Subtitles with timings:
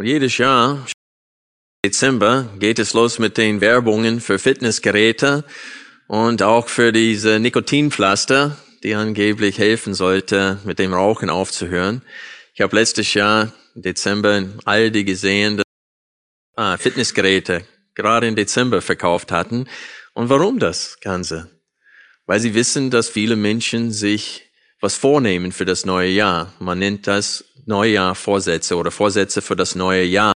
[0.00, 0.86] Und jedes Jahr,
[1.84, 5.44] Dezember, geht es los mit den Werbungen für Fitnessgeräte
[6.08, 12.00] und auch für diese Nikotinpflaster, die angeblich helfen sollte, mit dem Rauchen aufzuhören.
[12.54, 15.66] Ich habe letztes Jahr im Dezember in Aldi gesehen, dass
[16.56, 19.68] ah, Fitnessgeräte gerade im Dezember verkauft hatten.
[20.14, 21.60] Und warum das Ganze?
[22.24, 26.54] Weil sie wissen, dass viele Menschen sich was vornehmen für das neue Jahr.
[26.58, 30.32] Man nennt das Neujahr Vorsätze oder Vorsätze für das neue Jahr.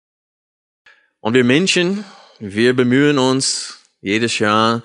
[1.20, 2.04] Und wir Menschen,
[2.38, 4.82] wir bemühen uns jedes Jahr,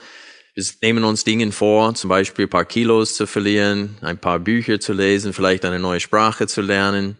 [0.54, 4.80] wir nehmen uns Dinge vor, zum Beispiel ein paar Kilos zu verlieren, ein paar Bücher
[4.80, 7.18] zu lesen, vielleicht eine neue Sprache zu lernen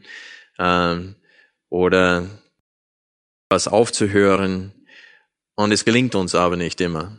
[0.58, 1.16] ähm,
[1.70, 2.28] oder
[3.50, 4.74] was aufzuhören.
[5.56, 7.18] Und es gelingt uns aber nicht immer.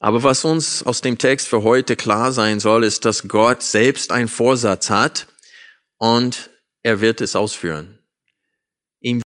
[0.00, 4.12] Aber was uns aus dem Text für heute klar sein soll, ist, dass Gott selbst
[4.12, 5.26] einen Vorsatz hat
[5.98, 6.49] und
[6.82, 7.98] er wird es ausführen.
[9.00, 9.22] Ihm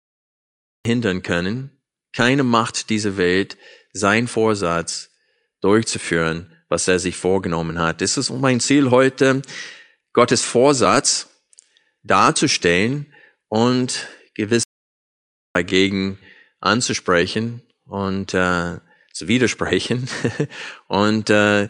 [0.86, 1.82] hindern können.
[2.14, 3.58] Keine Macht dieser Welt,
[3.94, 5.12] sein Vorsatz
[5.62, 8.02] durchzuführen, was er sich vorgenommen hat.
[8.02, 9.42] Es ist mein Ziel heute,
[10.14, 11.30] Gottes Vorsatz
[12.04, 13.14] darzustellen
[13.48, 14.66] und gewisse
[15.54, 16.20] dagegen
[16.60, 18.80] anzusprechen und äh,
[19.14, 20.10] zu widersprechen
[20.88, 21.70] und äh,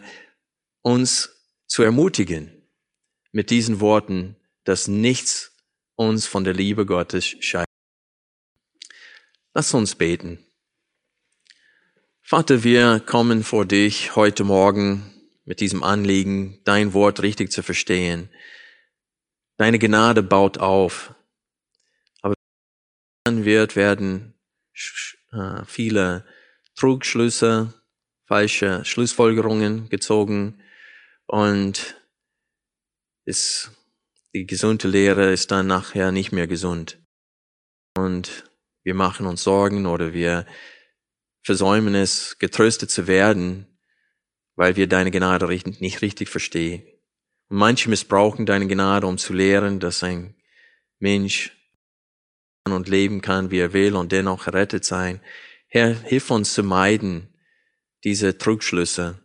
[0.82, 1.30] uns
[1.66, 2.68] zu ermutigen
[3.32, 5.51] mit diesen Worten, dass nichts
[5.96, 7.68] uns von der Liebe Gottes scheidet.
[9.54, 10.38] Lass uns beten.
[12.20, 15.12] Vater, wir kommen vor dich heute Morgen
[15.44, 18.30] mit diesem Anliegen, dein Wort richtig zu verstehen.
[19.58, 21.14] Deine Gnade baut auf.
[22.22, 22.34] Aber
[23.24, 24.34] dann wird, werden
[25.32, 26.24] äh, viele
[26.74, 27.74] Trugschlüsse,
[28.24, 30.62] falsche Schlussfolgerungen gezogen
[31.26, 31.96] und
[33.24, 33.70] ist,
[34.34, 37.00] die gesunde Lehre ist dann nachher nicht mehr gesund.
[37.96, 38.50] Und
[38.82, 40.46] wir machen uns Sorgen oder wir
[41.44, 43.66] versäumen es, getröstet zu werden,
[44.54, 46.82] weil wir deine Gnade nicht richtig verstehen.
[47.48, 50.34] Und manche missbrauchen deine Gnade, um zu lehren, dass ein
[50.98, 51.52] Mensch
[52.64, 55.20] und leben kann, wie er will und dennoch errettet sein.
[55.66, 57.34] Herr, hilf uns zu meiden,
[58.04, 59.18] diese Trugschlüsse.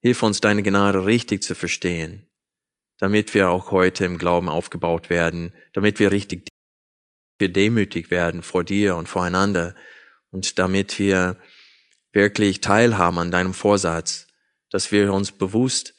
[0.00, 2.28] Hilf uns, deine Gnade richtig zu verstehen,
[2.98, 6.48] damit wir auch heute im Glauben aufgebaut werden, damit wir richtig
[7.38, 9.74] wir demütig werden vor dir und voreinander
[10.30, 11.36] und damit wir
[12.12, 14.26] wirklich teilhaben an deinem Vorsatz,
[14.70, 15.94] dass wir uns bewusst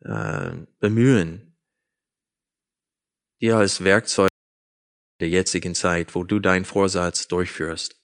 [0.00, 1.56] äh, bemühen,
[3.40, 4.30] dir als Werkzeug
[5.20, 8.00] der jetzigen Zeit, wo du deinen Vorsatz durchführst.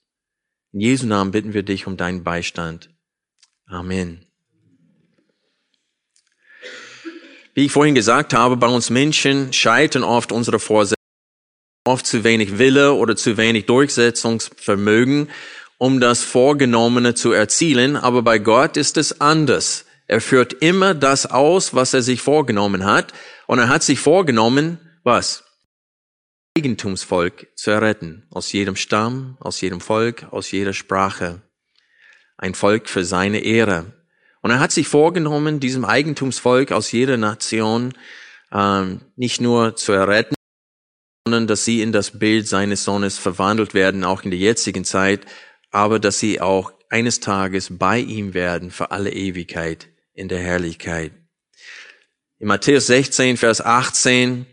[0.72, 2.90] In Jesu Namen bitten wir dich um deinen Beistand.
[3.66, 4.31] Amen.
[7.54, 10.96] Wie ich vorhin gesagt habe, bei uns Menschen scheitern oft unsere Vorsätze,
[11.84, 15.28] oft zu wenig Wille oder zu wenig Durchsetzungsvermögen,
[15.76, 17.96] um das Vorgenommene zu erzielen.
[17.96, 19.84] Aber bei Gott ist es anders.
[20.06, 23.12] Er führt immer das aus, was er sich vorgenommen hat.
[23.46, 25.44] Und er hat sich vorgenommen, was?
[26.56, 31.42] Eigentumsvolk zu erretten, aus jedem Stamm, aus jedem Volk, aus jeder Sprache.
[32.36, 33.92] Ein Volk für seine Ehre.
[34.42, 37.94] Und er hat sich vorgenommen, diesem Eigentumsvolk aus jeder Nation
[38.52, 40.34] ähm, nicht nur zu erretten,
[41.24, 45.26] sondern dass sie in das Bild seines Sohnes verwandelt werden, auch in der jetzigen Zeit,
[45.70, 51.12] aber dass sie auch eines Tages bei ihm werden für alle Ewigkeit in der Herrlichkeit.
[52.38, 54.44] In Matthäus 16, Vers 18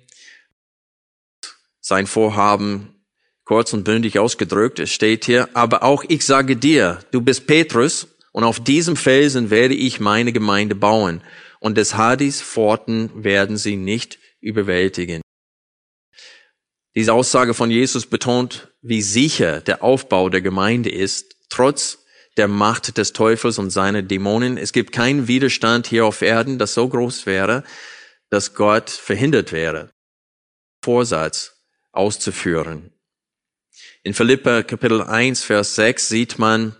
[1.81, 3.03] sein Vorhaben
[3.44, 4.77] kurz und bündig ausgedrückt.
[4.77, 9.50] Es steht hier, aber auch ich sage dir, du bist Petrus und auf diesem Felsen
[9.50, 11.22] werde ich meine Gemeinde bauen
[11.60, 15.22] und des Hadis Pforten werden sie nicht überwältigen.
[16.96, 22.00] Diese Aussage von Jesus betont, wie sicher der Aufbau der Gemeinde ist, trotz
[22.38, 24.58] der Macht des Teufels und seiner Dämonen.
[24.58, 27.64] Es gibt keinen Widerstand hier auf Erden, das so groß wäre,
[28.30, 29.92] dass Gott verhindert wäre.
[30.81, 31.62] Vorsatz
[31.92, 32.94] auszuführen.
[34.04, 36.76] In Philippa Kapitel 1, Vers 6 sieht man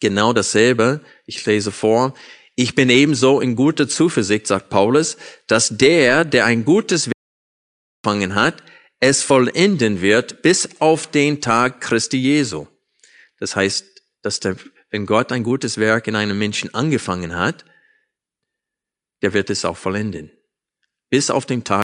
[0.00, 1.00] genau dasselbe.
[1.26, 2.14] Ich lese vor.
[2.56, 5.16] Ich bin ebenso in guter Zuversicht, sagt Paulus,
[5.46, 7.10] dass der, der ein gutes
[8.02, 8.62] angefangen hat,
[8.98, 12.66] es vollenden wird bis auf den Tag Christi Jesu.
[13.38, 14.56] Das heißt, dass der,
[14.90, 17.64] wenn Gott ein gutes Werk in einem Menschen angefangen hat,
[19.22, 20.30] der wird es auch vollenden.
[21.08, 21.82] Bis auf den Tag.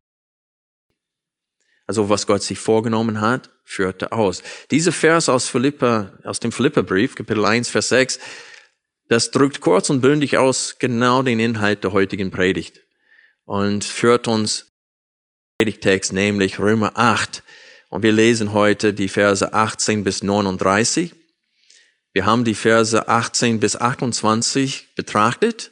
[1.87, 4.43] Also was Gott sich vorgenommen hat, führte aus.
[4.71, 8.19] Diese Vers aus Philippa, aus dem Philipperbrief, Kapitel 1, Vers 6,
[9.09, 12.81] das drückt kurz und bündig aus genau den Inhalt der heutigen Predigt
[13.45, 14.73] und führt uns
[15.59, 17.43] Predigtext, nämlich Römer 8.
[17.89, 21.15] Und wir lesen heute die Verse 18 bis 39.
[22.13, 25.71] Wir haben die Verse 18 bis 28 betrachtet,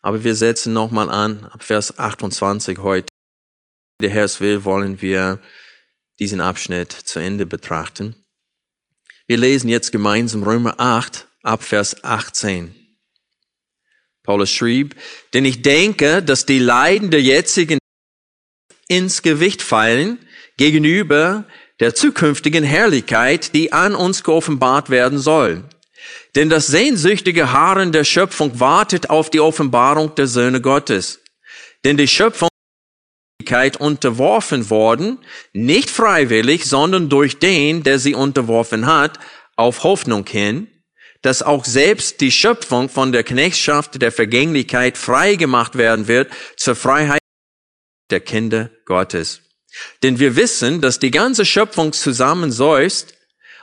[0.00, 3.08] aber wir setzen nochmal an, ab Vers 28 heute.
[4.00, 5.40] Der Herr es will, wollen wir
[6.18, 8.14] diesen Abschnitt zu Ende betrachten.
[9.26, 12.74] Wir lesen jetzt gemeinsam Römer 8 ab Vers 18.
[14.22, 14.96] Paulus schrieb,
[15.32, 17.78] denn ich denke, dass die Leiden der jetzigen
[18.88, 20.18] ins Gewicht fallen
[20.56, 21.44] gegenüber
[21.80, 25.64] der zukünftigen Herrlichkeit, die an uns geoffenbart werden soll.
[26.34, 31.20] Denn das sehnsüchtige Harren der Schöpfung wartet auf die Offenbarung der Söhne Gottes.
[31.84, 32.48] Denn die Schöpfung
[33.80, 35.18] unterworfen worden,
[35.52, 39.18] nicht freiwillig, sondern durch den, der sie unterworfen hat,
[39.56, 40.68] auf Hoffnung hin,
[41.22, 47.20] dass auch selbst die Schöpfung von der Knechtschaft der Vergänglichkeit frei werden wird zur Freiheit
[48.10, 49.42] der Kinder Gottes.
[50.02, 53.14] Denn wir wissen, dass die ganze Schöpfung zusammen seufzt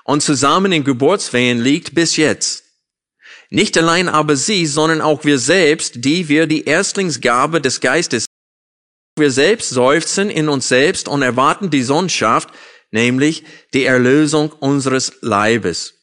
[0.04, 2.64] und zusammen in Geburtswehen liegt bis jetzt.
[3.50, 8.26] Nicht allein aber sie, sondern auch wir selbst, die wir die Erstlingsgabe des Geistes,
[9.18, 12.50] wir selbst seufzen in uns selbst und erwarten die Sohnschaft,
[12.92, 13.44] nämlich
[13.74, 15.96] die Erlösung unseres Leibes.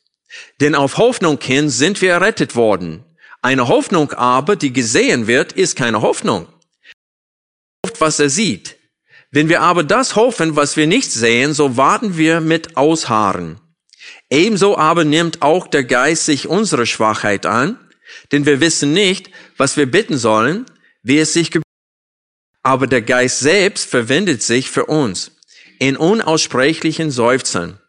[0.60, 3.04] Denn auf Hoffnung hin sind wir errettet worden.
[3.42, 6.46] Eine Hoffnung aber, die gesehen wird, ist keine Hoffnung
[8.00, 8.76] was er sieht.
[9.30, 13.60] Wenn wir aber das hoffen, was wir nicht sehen, so warten wir mit Ausharren.
[14.28, 17.78] Ebenso aber nimmt auch der Geist sich unsere Schwachheit an,
[18.32, 20.66] denn wir wissen nicht, was wir bitten sollen,
[21.02, 21.50] wie es sich.
[22.62, 25.32] Aber der Geist selbst verwendet sich für uns
[25.78, 27.80] in unaussprechlichen Seufzern.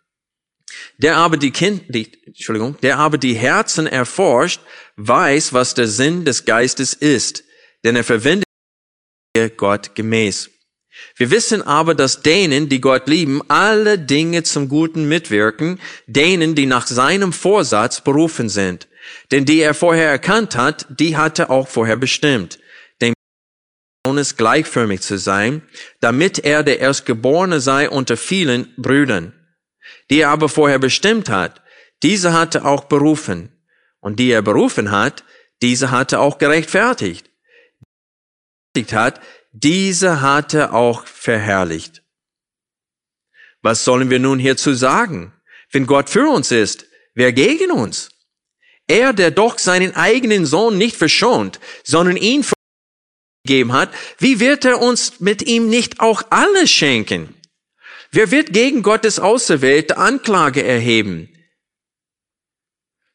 [0.97, 4.61] Der aber die kind, die, Entschuldigung, der aber die Herzen erforscht,
[4.95, 7.43] weiß, was der Sinn des Geistes ist,
[7.83, 8.45] denn er verwendet
[9.57, 10.49] Gott gemäß.
[11.15, 16.65] Wir wissen aber, dass denen, die Gott lieben, alle Dinge zum Guten mitwirken, denen, die
[16.65, 18.87] nach seinem Vorsatz berufen sind.
[19.31, 22.59] Denn die er vorher erkannt hat, die hatte auch vorher bestimmt,
[24.05, 25.61] Sohnes gleichförmig zu sein,
[25.99, 29.33] damit er der Erstgeborene sei unter vielen Brüdern.
[30.09, 31.61] Die er aber vorher bestimmt hat,
[32.03, 33.51] diese hatte auch berufen.
[33.99, 35.23] Und die er berufen hat,
[35.61, 37.31] diese hatte auch gerechtfertigt
[38.91, 39.21] hat,
[39.51, 42.03] diese hatte auch verherrlicht.
[43.61, 45.33] Was sollen wir nun hierzu sagen?
[45.71, 48.09] Wenn Gott für uns ist, wer gegen uns?
[48.87, 52.43] Er, der doch seinen eigenen Sohn nicht verschont, sondern ihn
[53.43, 53.89] gegeben hat,
[54.19, 57.35] wie wird er uns mit ihm nicht auch alles schenken?
[58.11, 61.29] Wer wird gegen Gottes Auserwählte Anklage erheben?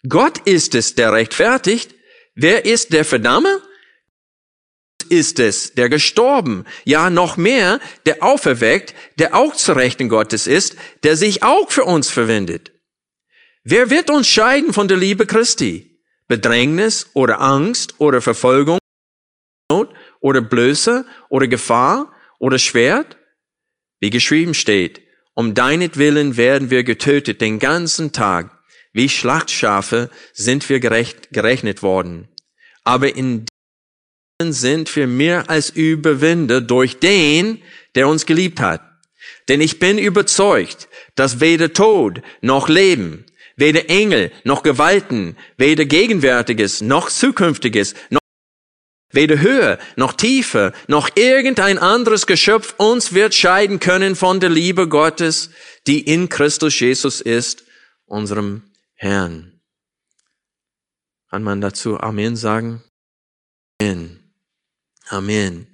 [0.08, 1.94] Gott ist es, der rechtfertigt.
[2.34, 3.60] Wer ist der Verdammer?
[5.08, 10.76] ist es, der gestorben, ja noch mehr, der auferweckt, der auch zu Rechten Gottes ist,
[11.04, 12.72] der sich auch für uns verwendet.
[13.62, 16.00] Wer wird uns scheiden von der Liebe Christi?
[16.28, 18.78] Bedrängnis oder Angst oder Verfolgung
[20.20, 23.16] oder Blöße oder Gefahr oder Schwert?
[24.00, 25.00] Wie geschrieben steht,
[25.34, 28.58] um deinetwillen werden wir getötet den ganzen Tag.
[28.92, 32.28] Wie Schlachtschafe sind wir gerecht, gerechnet worden.
[32.84, 33.46] Aber in
[34.42, 37.62] sind wir mehr als Überwinder durch den,
[37.94, 38.82] der uns geliebt hat.
[39.48, 43.24] Denn ich bin überzeugt, dass weder Tod noch Leben,
[43.56, 48.20] weder Engel noch Gewalten, weder Gegenwärtiges noch Zukünftiges, noch
[49.10, 54.88] weder Höhe noch Tiefe noch irgendein anderes Geschöpf uns wird scheiden können von der Liebe
[54.88, 55.50] Gottes,
[55.86, 57.64] die in Christus Jesus ist,
[58.04, 58.62] unserem
[58.94, 59.60] Herrn.
[61.30, 62.82] Kann man dazu Amen sagen?
[63.80, 64.32] Amen.
[65.08, 65.66] Amen.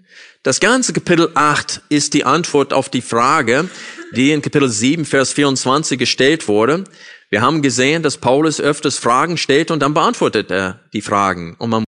[0.42, 3.68] Das ganze Kapitel 8 ist die Antwort auf die Frage,
[4.12, 6.84] die in Kapitel 7, Vers 24 gestellt wurde.
[7.30, 11.54] Wir haben gesehen, dass Paulus öfters Fragen stellt und dann beantwortet er die Fragen.
[11.58, 11.84] Und man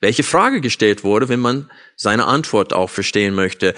[0.00, 3.74] welche Frage gestellt wurde, wenn man seine Antwort auch verstehen möchte.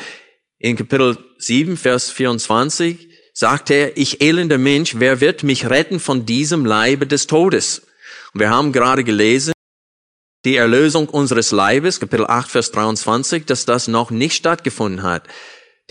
[0.58, 6.26] In Kapitel 7, Vers 24 sagt er, ich elender Mensch, wer wird mich retten von
[6.26, 7.86] diesem Leibe des Todes?
[8.34, 9.52] Und wir haben gerade gelesen,
[10.44, 15.26] die Erlösung unseres Leibes, Kapitel 8, Vers 23, dass das noch nicht stattgefunden hat.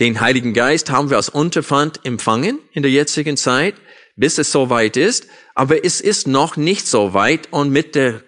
[0.00, 3.74] Den Heiligen Geist haben wir als Unterpfand empfangen in der jetzigen Zeit,
[4.16, 5.26] bis es soweit ist.
[5.54, 8.22] Aber es ist noch nicht so weit und mit der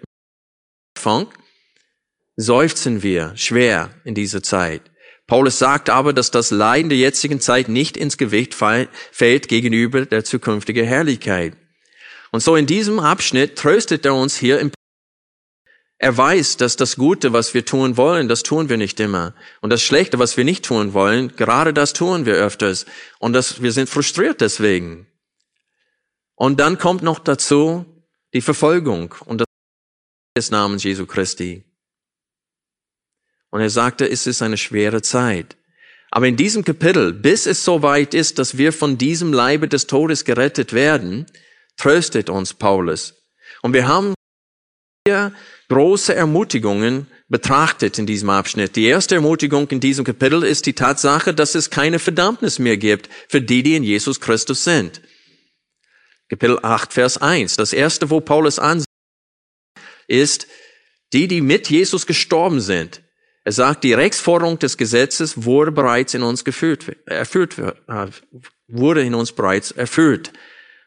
[0.96, 1.28] Anfang
[2.36, 4.82] seufzen wir schwer in dieser Zeit.
[5.26, 10.24] Paulus sagt aber, dass das Leiden der jetzigen Zeit nicht ins Gewicht fällt gegenüber der
[10.24, 11.56] zukünftigen Herrlichkeit.
[12.32, 14.72] Und so in diesem Abschnitt tröstet er uns hier im
[15.98, 19.34] er weiß, dass das Gute, was wir tun wollen, das tun wir nicht immer.
[19.60, 22.86] Und das Schlechte, was wir nicht tun wollen, gerade das tun wir öfters.
[23.20, 25.06] Und das, wir sind frustriert deswegen.
[26.34, 27.84] Und dann kommt noch dazu
[28.34, 29.46] die Verfolgung und das
[30.36, 31.62] des Namens Jesu Christi.
[33.52, 35.56] Und er sagte, es ist eine schwere Zeit.
[36.10, 39.86] Aber in diesem Kapitel, bis es so weit ist, dass wir von diesem Leibe des
[39.86, 41.26] Todes gerettet werden,
[41.76, 43.14] tröstet uns Paulus.
[43.60, 44.14] Und wir haben
[45.06, 45.32] hier
[45.68, 48.74] große Ermutigungen betrachtet in diesem Abschnitt.
[48.74, 53.10] Die erste Ermutigung in diesem Kapitel ist die Tatsache, dass es keine Verdammnis mehr gibt
[53.28, 55.02] für die, die in Jesus Christus sind.
[56.30, 57.56] Kapitel 8, Vers 1.
[57.56, 58.86] Das erste, wo Paulus ansieht,
[60.08, 60.46] ist,
[61.12, 63.02] die, die mit Jesus gestorben sind.
[63.44, 68.06] Er sagt, die Rechtsforderung des Gesetzes wurde bereits in uns geführt, erfüllt, äh,
[68.68, 70.32] wurde in uns bereits erfüllt.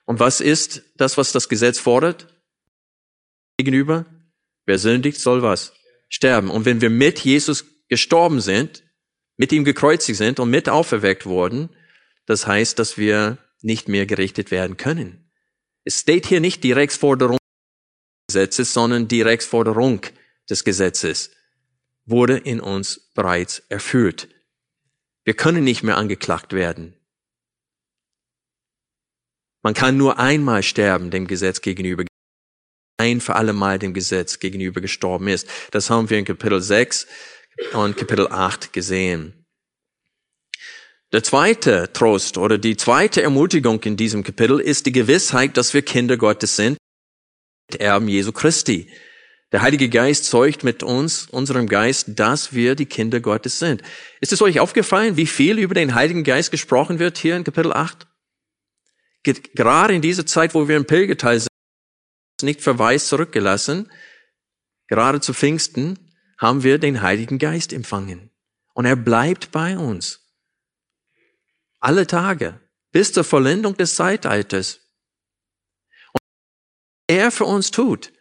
[0.06, 2.28] Und was ist das, was das Gesetz fordert?
[3.58, 4.06] Gegenüber?
[4.66, 5.74] Wer sündigt, soll was?
[6.08, 6.50] Sterben.
[6.50, 8.84] Und wenn wir mit Jesus gestorben sind,
[9.38, 11.70] mit ihm gekreuzigt sind und mit auferweckt wurden,
[12.26, 15.30] das heißt, dass wir nicht mehr gerichtet werden können.
[15.84, 20.02] Es steht hier nicht die Rechtsforderung des Gesetzes, sondern die Rechtsforderung
[20.50, 21.35] des Gesetzes
[22.06, 24.30] wurde in uns bereits erfüllt.
[25.24, 26.94] Wir können nicht mehr angeklagt werden.
[29.64, 32.06] Man kann nur einmal sterben dem Gesetz gegenüber
[32.98, 35.48] ein für alle Mal dem Gesetz gegenüber gestorben ist.
[35.72, 37.08] Das haben wir in Kapitel 6
[37.74, 39.46] und Kapitel 8 gesehen.
[41.12, 45.82] Der zweite Trost oder die zweite Ermutigung in diesem Kapitel ist die Gewissheit, dass wir
[45.82, 46.78] Kinder Gottes sind,
[47.78, 48.92] Erben Jesu Christi.
[49.52, 53.84] Der Heilige Geist zeugt mit uns, unserem Geist, dass wir die Kinder Gottes sind.
[54.20, 57.72] Ist es euch aufgefallen, wie viel über den Heiligen Geist gesprochen wird hier in Kapitel
[57.72, 58.08] 8?
[59.24, 61.50] Gerade in dieser Zeit, wo wir im Pilgerteil sind,
[62.42, 63.92] nicht verweist zurückgelassen.
[64.88, 68.32] Gerade zu Pfingsten haben wir den Heiligen Geist empfangen.
[68.74, 70.22] Und er bleibt bei uns.
[71.80, 72.60] Alle Tage.
[72.92, 74.82] Bis zur Vollendung des Zeitalters.
[76.12, 78.12] Und was er für uns tut.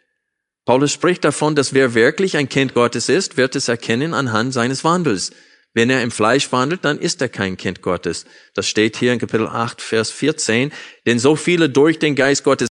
[0.65, 4.83] Paulus spricht davon, dass wer wirklich ein Kind Gottes ist, wird es erkennen anhand seines
[4.83, 5.31] Wandels.
[5.73, 8.25] Wenn er im Fleisch wandelt, dann ist er kein Kind Gottes.
[8.53, 10.71] Das steht hier in Kapitel 8, Vers 14.
[11.05, 12.69] Denn so viele durch den Geist Gottes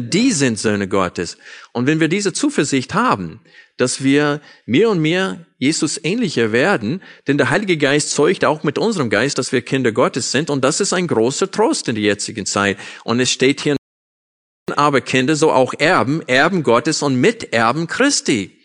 [0.00, 1.38] die sind Söhne Gottes.
[1.72, 3.40] Und wenn wir diese Zuversicht haben,
[3.76, 8.76] dass wir mehr und mehr Jesus ähnlicher werden, denn der Heilige Geist zeugt auch mit
[8.76, 12.04] unserem Geist, dass wir Kinder Gottes sind, und das ist ein großer Trost in der
[12.04, 12.76] jetzigen Zeit.
[13.04, 13.76] Und es steht hier,
[14.74, 18.58] aber Kinder, so auch Erben, Erben Gottes und Miterben Christi.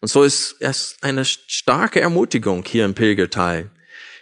[0.00, 3.70] Und so ist es eine starke Ermutigung hier im Pilgerteil.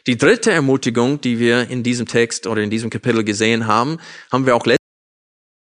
[0.07, 3.99] Die dritte Ermutigung, die wir in diesem Text oder in diesem Kapitel gesehen haben,
[4.31, 4.85] haben wir auch letztes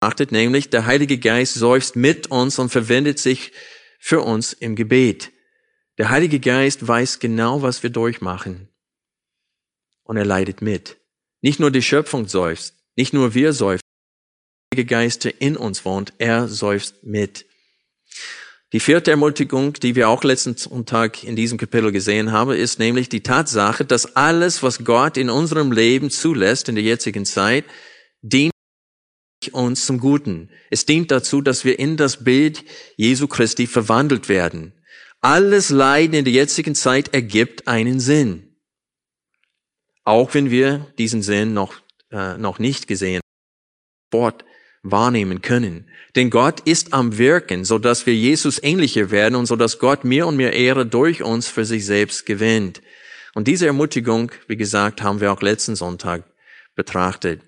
[0.00, 3.52] achtet, nämlich der Heilige Geist seufzt mit uns und verwendet sich
[3.98, 5.32] für uns im Gebet.
[5.98, 8.68] Der Heilige Geist weiß genau, was wir durchmachen.
[10.04, 10.96] Und er leidet mit.
[11.40, 13.87] Nicht nur die Schöpfung seufzt, nicht nur wir seufzen,
[14.72, 17.46] Heilige Geist, in uns wohnt, er seufzt mit.
[18.74, 23.08] Die vierte Ermutigung, die wir auch letzten Sonntag in diesem Kapitel gesehen haben, ist nämlich
[23.08, 27.64] die Tatsache, dass alles, was Gott in unserem Leben zulässt in der jetzigen Zeit,
[28.20, 28.52] dient
[29.52, 30.50] uns zum Guten.
[30.70, 32.62] Es dient dazu, dass wir in das Bild
[32.96, 34.74] Jesu Christi verwandelt werden.
[35.22, 38.54] Alles Leiden in der jetzigen Zeit ergibt einen Sinn.
[40.04, 41.74] Auch wenn wir diesen Sinn noch,
[42.10, 43.22] äh, noch nicht gesehen
[44.10, 44.44] Wort
[44.90, 45.88] wahrnehmen können.
[46.16, 50.04] Denn Gott ist am Wirken, so dass wir Jesus ähnlicher werden und so dass Gott
[50.04, 52.82] mehr und mehr Ehre durch uns für sich selbst gewinnt.
[53.34, 56.24] Und diese Ermutigung, wie gesagt, haben wir auch letzten Sonntag
[56.74, 57.40] betrachtet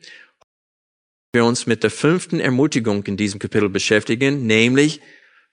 [1.32, 5.00] wir uns mit der fünften Ermutigung in diesem Kapitel beschäftigen, nämlich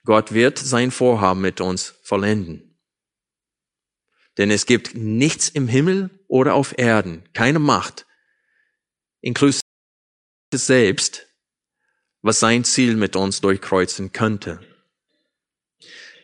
[0.04, 2.76] Gott wird sein Vorhaben mit uns vollenden.
[4.38, 8.06] Denn es gibt nichts im Himmel oder auf Erden, keine Macht,
[9.20, 9.62] inklusive
[10.52, 11.27] selbst,
[12.22, 14.60] was sein Ziel mit uns durchkreuzen könnte.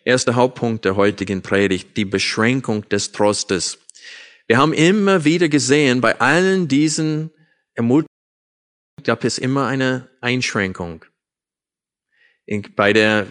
[0.05, 3.79] Erster Hauptpunkt der heutigen Predigt, die Beschränkung des Trostes.
[4.47, 7.31] Wir haben immer wieder gesehen, bei allen diesen
[7.75, 8.09] Ermutigungen,
[9.03, 11.05] gab es immer eine Einschränkung.
[12.77, 13.27] bei der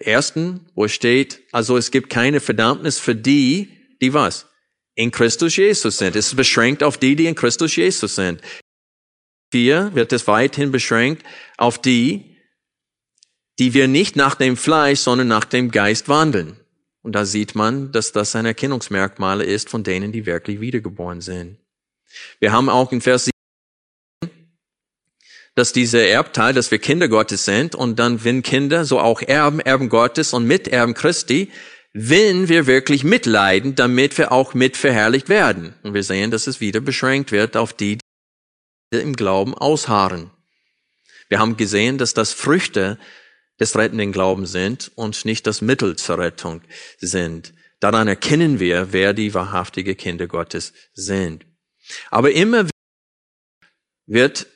[0.00, 3.70] ersten, wo steht, also es gibt keine Verdammnis für die,
[4.02, 4.48] die was?
[4.98, 6.16] in Christus Jesus sind.
[6.16, 8.42] Es ist beschränkt auf die, die in Christus Jesus sind.
[9.50, 11.24] Vier wird es weithin beschränkt
[11.56, 12.36] auf die,
[13.58, 16.56] die wir nicht nach dem Fleisch, sondern nach dem Geist wandeln.
[17.02, 21.58] Und da sieht man, dass das ein Erkennungsmerkmal ist von denen, die wirklich wiedergeboren sind.
[22.40, 23.30] Wir haben auch in Vers
[24.20, 24.30] 7,
[25.54, 29.60] dass dieser Erbteil, dass wir Kinder Gottes sind und dann, wenn Kinder, so auch Erben,
[29.60, 31.50] Erben Gottes und Miterben Christi,
[31.92, 35.74] wenn wir wirklich mitleiden, damit wir auch mitverherrlicht werden.
[35.82, 37.98] Und wir sehen, dass es wieder beschränkt wird auf die
[38.90, 40.30] im Glauben ausharren.
[41.28, 42.98] Wir haben gesehen, dass das Früchte
[43.60, 46.62] des rettenden Glaubens sind und nicht das Mittel zur Rettung
[46.98, 47.54] sind.
[47.80, 51.44] Daran erkennen wir, wer die wahrhaftige Kinder Gottes sind.
[52.10, 52.66] Aber immer
[54.06, 54.46] wird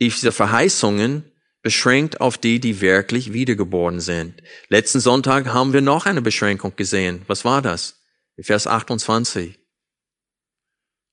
[0.00, 1.30] diese Verheißungen
[1.62, 4.42] beschränkt auf die, die wirklich wiedergeboren sind.
[4.68, 7.22] Letzten Sonntag haben wir noch eine Beschränkung gesehen.
[7.26, 8.02] Was war das?
[8.38, 9.58] Vers 28.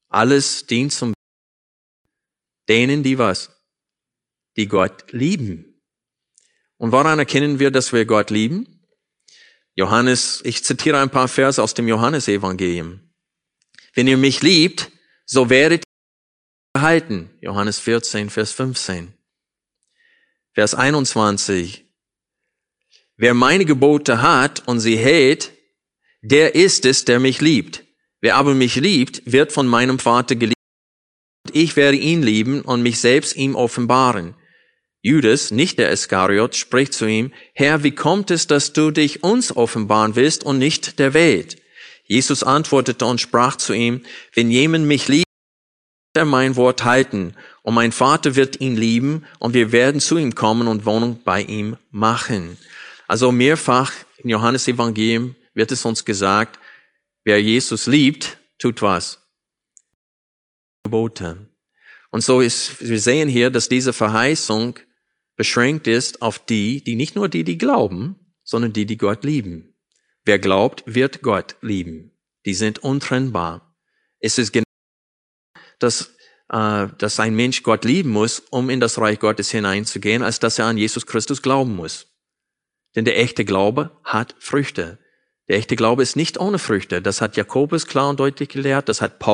[0.09, 1.13] Alles dient zum
[2.71, 3.51] denen, die was?
[4.55, 5.83] Die Gott lieben.
[6.77, 8.87] Und woran erkennen wir, dass wir Gott lieben?
[9.75, 13.01] Johannes, ich zitiere ein paar Verse aus dem Johannesevangelium.
[13.93, 14.89] Wenn ihr mich liebt,
[15.25, 15.83] so werdet
[16.75, 17.29] ihr halten.
[17.41, 19.13] Johannes 14, Vers 15.
[20.53, 21.85] Vers 21.
[23.17, 25.51] Wer meine Gebote hat und sie hält,
[26.21, 27.83] der ist es, der mich liebt.
[28.21, 30.60] Wer aber mich liebt, wird von meinem Vater geliebt.
[31.53, 34.35] Ich werde ihn lieben und mich selbst ihm offenbaren.
[35.01, 39.55] Judas, nicht der Iskariot, spricht zu ihm, Herr, wie kommt es, dass du dich uns
[39.55, 41.57] offenbaren willst und nicht der Welt?
[42.05, 44.01] Jesus antwortete und sprach zu ihm,
[44.35, 45.25] wenn jemand mich liebt,
[46.13, 50.35] er mein Wort halten, und mein Vater wird ihn lieben, und wir werden zu ihm
[50.35, 52.57] kommen und Wohnung bei ihm machen.
[53.07, 56.59] Also mehrfach im Johannes Evangelium wird es uns gesagt,
[57.23, 59.20] wer Jesus liebt, tut was?
[60.83, 61.47] Gebote.
[62.11, 64.79] Und so ist, wir sehen hier, dass diese Verheißung
[65.35, 69.75] beschränkt ist auf die, die nicht nur die, die glauben, sondern die, die Gott lieben.
[70.23, 72.11] Wer glaubt, wird Gott lieben.
[72.45, 73.75] Die sind untrennbar.
[74.19, 74.65] Es ist genau
[75.81, 76.15] dass,
[76.49, 80.59] äh, dass ein Mensch Gott lieben muss, um in das Reich Gottes hineinzugehen, als dass
[80.59, 82.07] er an Jesus Christus glauben muss.
[82.95, 84.99] Denn der echte Glaube hat Früchte.
[85.47, 87.01] Der echte Glaube ist nicht ohne Früchte.
[87.01, 88.89] Das hat Jakobus klar und deutlich gelehrt.
[88.89, 89.33] Das hat Paul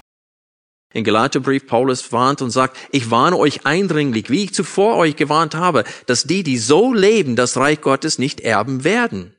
[0.94, 5.54] in Galaterbrief Paulus warnt und sagt, ich warne euch eindringlich, wie ich zuvor euch gewarnt
[5.54, 9.36] habe, dass die, die so leben, das Reich Gottes nicht erben werden.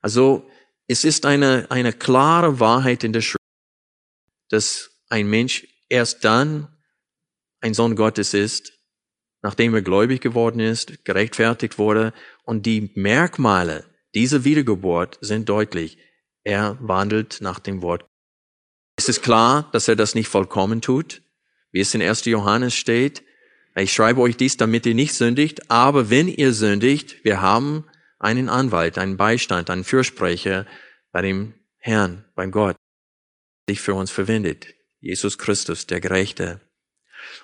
[0.00, 0.48] Also,
[0.86, 3.38] es ist eine, eine klare Wahrheit in der Schrift,
[4.50, 6.68] dass ein Mensch erst dann
[7.60, 8.72] ein Sohn Gottes ist,
[9.40, 12.12] nachdem er gläubig geworden ist, gerechtfertigt wurde.
[12.44, 15.98] Und die Merkmale dieser Wiedergeburt sind deutlich.
[16.42, 18.04] Er wandelt nach dem Wort.
[18.96, 21.22] Es ist klar, dass er das nicht vollkommen tut,
[21.72, 22.24] wie es in 1.
[22.26, 23.22] Johannes steht.
[23.76, 27.84] Ich schreibe euch dies, damit ihr nicht sündigt, aber wenn ihr sündigt, wir haben
[28.18, 30.66] einen Anwalt, einen Beistand, einen Fürsprecher
[31.10, 32.76] bei dem Herrn, beim Gott,
[33.68, 34.68] der sich für uns verwendet.
[35.00, 36.60] Jesus Christus, der Gerechte.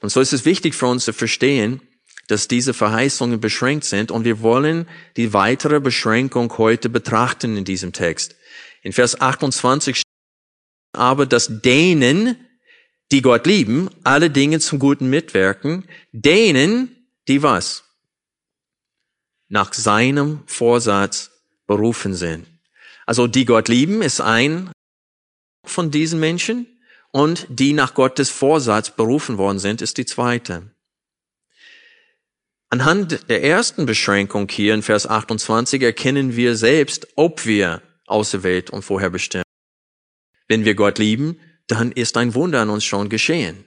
[0.00, 1.82] Und so ist es wichtig für uns zu verstehen,
[2.28, 4.86] dass diese Verheißungen beschränkt sind und wir wollen
[5.16, 8.36] die weitere Beschränkung heute betrachten in diesem Text.
[8.82, 10.09] In Vers 28 steht
[10.92, 12.36] aber, dass denen,
[13.12, 17.84] die Gott lieben, alle Dinge zum Guten mitwirken, denen, die was?
[19.48, 21.30] Nach seinem Vorsatz
[21.66, 22.46] berufen sind.
[23.06, 24.70] Also die Gott lieben ist ein
[25.64, 26.66] von diesen Menschen
[27.12, 30.70] und die nach Gottes Vorsatz berufen worden sind, ist die zweite.
[32.68, 38.82] Anhand der ersten Beschränkung hier in Vers 28 erkennen wir selbst, ob wir auserwählt und
[38.82, 39.44] vorherbestimmt.
[40.50, 43.64] Wenn wir Gott lieben, dann ist ein Wunder an uns schon geschehen.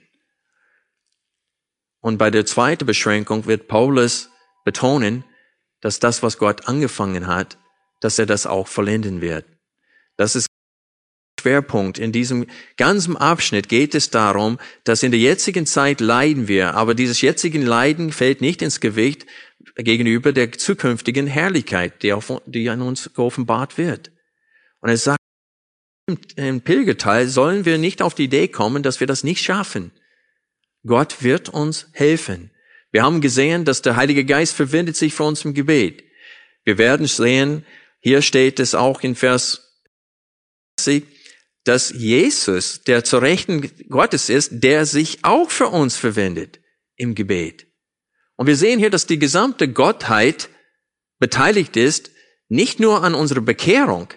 [2.00, 4.28] Und bei der zweiten Beschränkung wird Paulus
[4.66, 5.24] betonen,
[5.80, 7.56] dass das, was Gott angefangen hat,
[8.02, 9.46] dass er das auch vollenden wird.
[10.18, 10.46] Das ist
[11.40, 11.98] Schwerpunkt.
[11.98, 16.94] In diesem ganzen Abschnitt geht es darum, dass in der jetzigen Zeit leiden wir, aber
[16.94, 19.24] dieses jetzigen Leiden fällt nicht ins Gewicht
[19.76, 24.12] gegenüber der zukünftigen Herrlichkeit, die, auf, die an uns geoffenbart wird.
[24.80, 25.23] Und er sagt,
[26.36, 29.90] im Pilgerteil sollen wir nicht auf die Idee kommen, dass wir das nicht schaffen.
[30.86, 32.50] Gott wird uns helfen.
[32.92, 36.04] Wir haben gesehen, dass der Heilige Geist verwendet sich für uns im Gebet.
[36.64, 37.64] Wir werden sehen,
[38.00, 39.82] hier steht es auch in Vers
[40.78, 41.04] 20,
[41.64, 46.60] dass Jesus, der zur Rechten Gottes ist, der sich auch für uns verwendet
[46.96, 47.66] im Gebet.
[48.36, 50.50] Und wir sehen hier, dass die gesamte Gottheit
[51.18, 52.10] beteiligt ist,
[52.48, 54.08] nicht nur an unserer Bekehrung,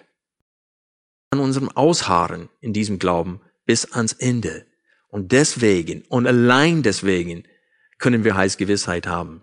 [1.30, 4.66] an unserem Ausharren in diesem Glauben bis ans Ende.
[5.08, 7.44] Und deswegen und allein deswegen
[7.98, 9.42] können wir Heilsgewissheit haben.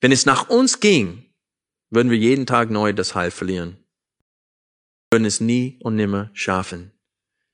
[0.00, 1.24] Wenn es nach uns ging,
[1.90, 3.78] würden wir jeden Tag neu das Heil verlieren.
[5.10, 6.92] Wir würden es nie und nimmer schaffen.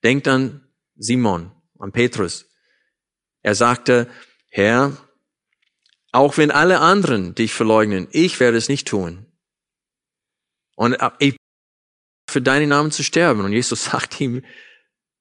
[0.03, 0.67] Denkt an
[0.97, 2.51] Simon, an Petrus.
[3.43, 4.11] Er sagte,
[4.51, 4.97] Herr,
[6.13, 9.27] auch wenn alle anderen dich verleugnen, ich werde es nicht tun.
[10.77, 11.37] Und ich
[12.35, 13.45] für deinen Namen zu sterben.
[13.45, 14.43] Und Jesus sagt ihm,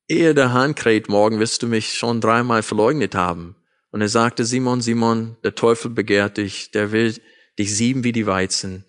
[0.07, 3.55] ehe der Hahn kräht, morgen wirst du mich schon dreimal verleugnet haben.
[3.91, 7.21] Und er sagte, Simon, Simon, der Teufel begehrt dich, der will
[7.59, 8.85] dich sieben wie die Weizen,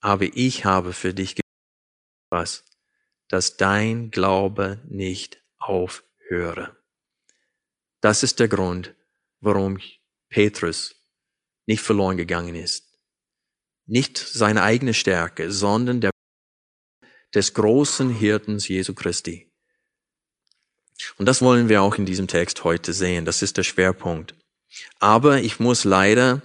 [0.00, 1.38] aber ich habe für dich
[2.30, 2.64] was,
[3.28, 6.74] dass dein Glaube nicht aufhöre.
[8.00, 8.94] Das ist der Grund,
[9.40, 9.78] warum
[10.30, 10.94] Petrus
[11.66, 12.98] nicht verloren gegangen ist.
[13.84, 16.10] Nicht seine eigene Stärke, sondern der
[17.34, 19.50] des großen Hirtens Jesu Christi.
[21.16, 23.24] Und das wollen wir auch in diesem Text heute sehen.
[23.24, 24.34] Das ist der Schwerpunkt.
[24.98, 26.42] Aber ich muss leider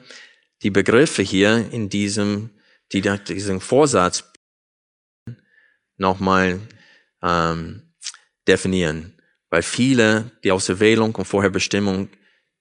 [0.62, 2.52] die Begriffe hier in diesem,
[2.92, 4.24] die, diesem Vorsatz
[5.98, 6.60] nochmal
[7.22, 7.94] ähm,
[8.48, 9.14] definieren,
[9.50, 12.10] weil viele die Auserwählung und Vorherbestimmung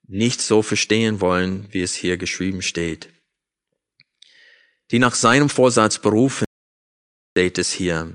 [0.06, 3.08] nicht so verstehen wollen, wie es hier geschrieben steht.
[4.90, 6.44] Die nach seinem Vorsatz berufen,
[7.32, 8.12] steht es hier.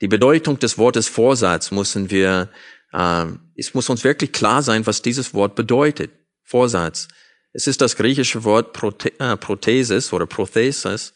[0.00, 2.50] Die Bedeutung des Wortes Vorsatz müssen wir,
[2.92, 6.10] äh, es muss uns wirklich klar sein, was dieses Wort bedeutet.
[6.42, 7.08] Vorsatz.
[7.52, 11.14] Es ist das griechische Wort Prote äh, Prothesis oder Prothesis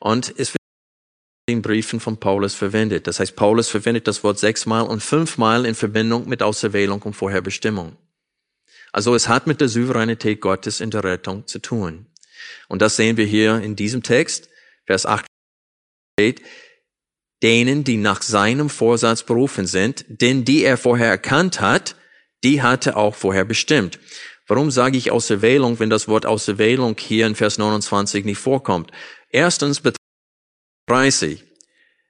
[0.00, 0.56] und es wird
[1.46, 3.06] in den Briefen von Paulus verwendet.
[3.06, 7.96] Das heißt, Paulus verwendet das Wort sechsmal und fünfmal in Verbindung mit Auserwählung und Vorherbestimmung.
[8.92, 12.06] Also es hat mit der Souveränität Gottes in der Rettung zu tun.
[12.68, 14.48] Und das sehen wir hier in diesem Text.
[14.86, 15.26] Vers 8
[16.18, 16.42] steht,
[17.44, 21.94] denen, die nach seinem Vorsatz berufen sind, denn die er vorher erkannt hat,
[22.42, 24.00] die hatte auch vorher bestimmt.
[24.46, 28.90] Warum sage ich Auserwählung, wenn das Wort Auserwählung hier in Vers 29 nicht vorkommt?
[29.30, 29.82] Erstens
[30.86, 31.44] 30.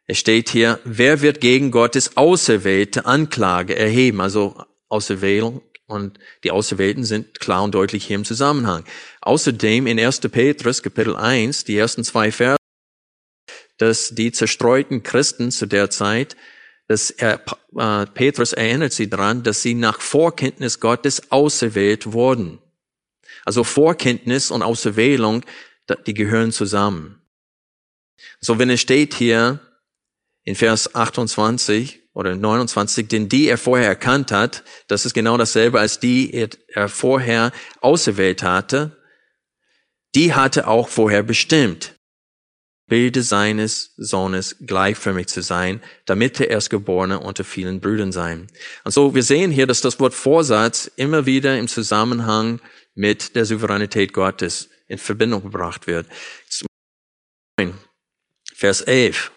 [0.07, 4.20] Es steht hier, wer wird gegen Gottes auserwählte Anklage erheben?
[4.20, 4.57] Also
[4.88, 8.85] Auserwählung und die Auserwählten sind klar und deutlich hier im Zusammenhang.
[9.20, 10.20] Außerdem in 1.
[10.20, 12.59] Petrus Kapitel 1, die ersten zwei Verse,
[13.78, 16.37] dass die zerstreuten Christen zu der Zeit,
[16.87, 17.40] dass er,
[17.76, 22.58] äh, Petrus erinnert sie daran, dass sie nach Vorkenntnis Gottes auserwählt wurden.
[23.44, 25.44] Also Vorkenntnis und Auserwählung,
[26.06, 27.20] die gehören zusammen.
[28.40, 29.60] So wenn es steht hier
[30.44, 35.80] in Vers 28 oder 29, denn die er vorher erkannt hat, das ist genau dasselbe
[35.80, 36.32] als die
[36.68, 38.96] er vorher auserwählt hatte,
[40.14, 41.93] die hatte auch vorher bestimmt.
[42.87, 48.49] Bilde seines Sohnes gleichförmig zu sein, damit der Erstgeborene unter vielen Brüdern sein.
[48.85, 52.61] Und so, wir sehen hier, dass das Wort Vorsatz immer wieder im Zusammenhang
[52.94, 56.07] mit der Souveränität Gottes in Verbindung gebracht wird.
[58.55, 59.33] Vers 11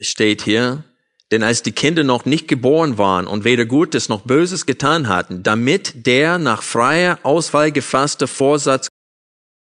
[0.00, 0.84] steht hier,
[1.30, 5.42] denn als die Kinder noch nicht geboren waren und weder Gutes noch Böses getan hatten,
[5.42, 8.88] damit der nach freier Auswahl gefasste Vorsatz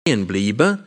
[0.05, 0.85] bliebe,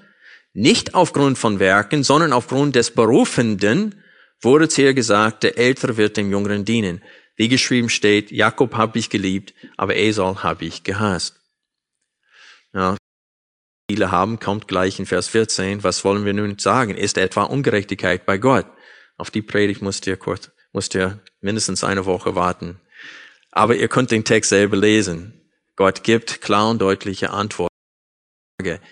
[0.53, 4.01] nicht aufgrund von Werken, sondern aufgrund des Berufenden,
[4.41, 7.01] wurde zu ihr gesagt, der Ältere wird dem Jüngeren dienen.
[7.35, 11.39] Wie geschrieben steht, Jakob habe ich geliebt, aber Esau habe ich gehasst.
[12.73, 12.97] Ja,
[13.89, 15.83] viele haben, kommt gleich in Vers 14.
[15.83, 16.95] Was wollen wir nun sagen?
[16.95, 18.65] Ist etwa Ungerechtigkeit bei Gott?
[19.17, 22.81] Auf die Predigt musst ihr kurz, musst ihr mindestens eine Woche warten.
[23.51, 25.49] Aber ihr könnt den Text selber lesen.
[25.77, 27.74] Gott gibt klar und deutliche Antworten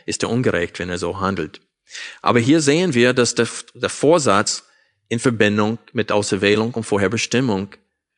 [0.05, 1.61] ist er ungerecht, wenn er so handelt.
[2.21, 4.63] Aber hier sehen wir, dass der, der Vorsatz
[5.09, 7.69] in Verbindung mit Auserwählung und Vorherbestimmung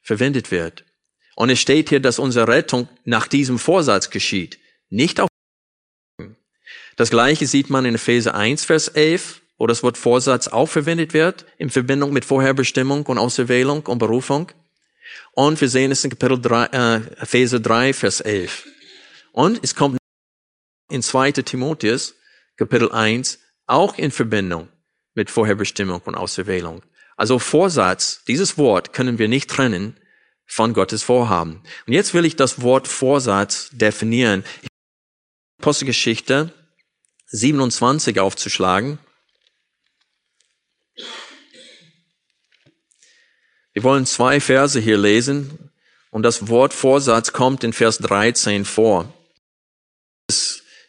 [0.02, 0.86] verwendet wird.
[1.36, 5.28] Und es steht hier, dass unsere Rettung nach diesem Vorsatz geschieht, nicht auf
[6.96, 11.14] das gleiche sieht man in Epheser 1, Vers 11, wo das Wort Vorsatz auch verwendet
[11.14, 14.52] wird, in Verbindung mit Vorherbestimmung und Auserwählung und Berufung.
[15.34, 18.66] Und wir sehen es in Kapitel 3, äh, Epheser 3, Vers 11.
[19.34, 19.98] Und es kommt
[20.90, 21.32] in 2.
[21.34, 22.16] Timotheus,
[22.58, 24.70] Kapitel 1, auch in Verbindung
[25.14, 26.84] mit Vorherbestimmung und Auserwählung.
[27.18, 29.98] Also Vorsatz, dieses Wort können wir nicht trennen
[30.46, 31.62] von Gottes Vorhaben.
[31.88, 34.44] Und jetzt will ich das Wort Vorsatz definieren.
[35.60, 36.54] Apostelgeschichte
[37.28, 39.00] 27 aufzuschlagen.
[43.74, 45.72] Wir wollen zwei Verse hier lesen
[46.12, 49.12] und das Wort Vorsatz kommt in Vers 13 vor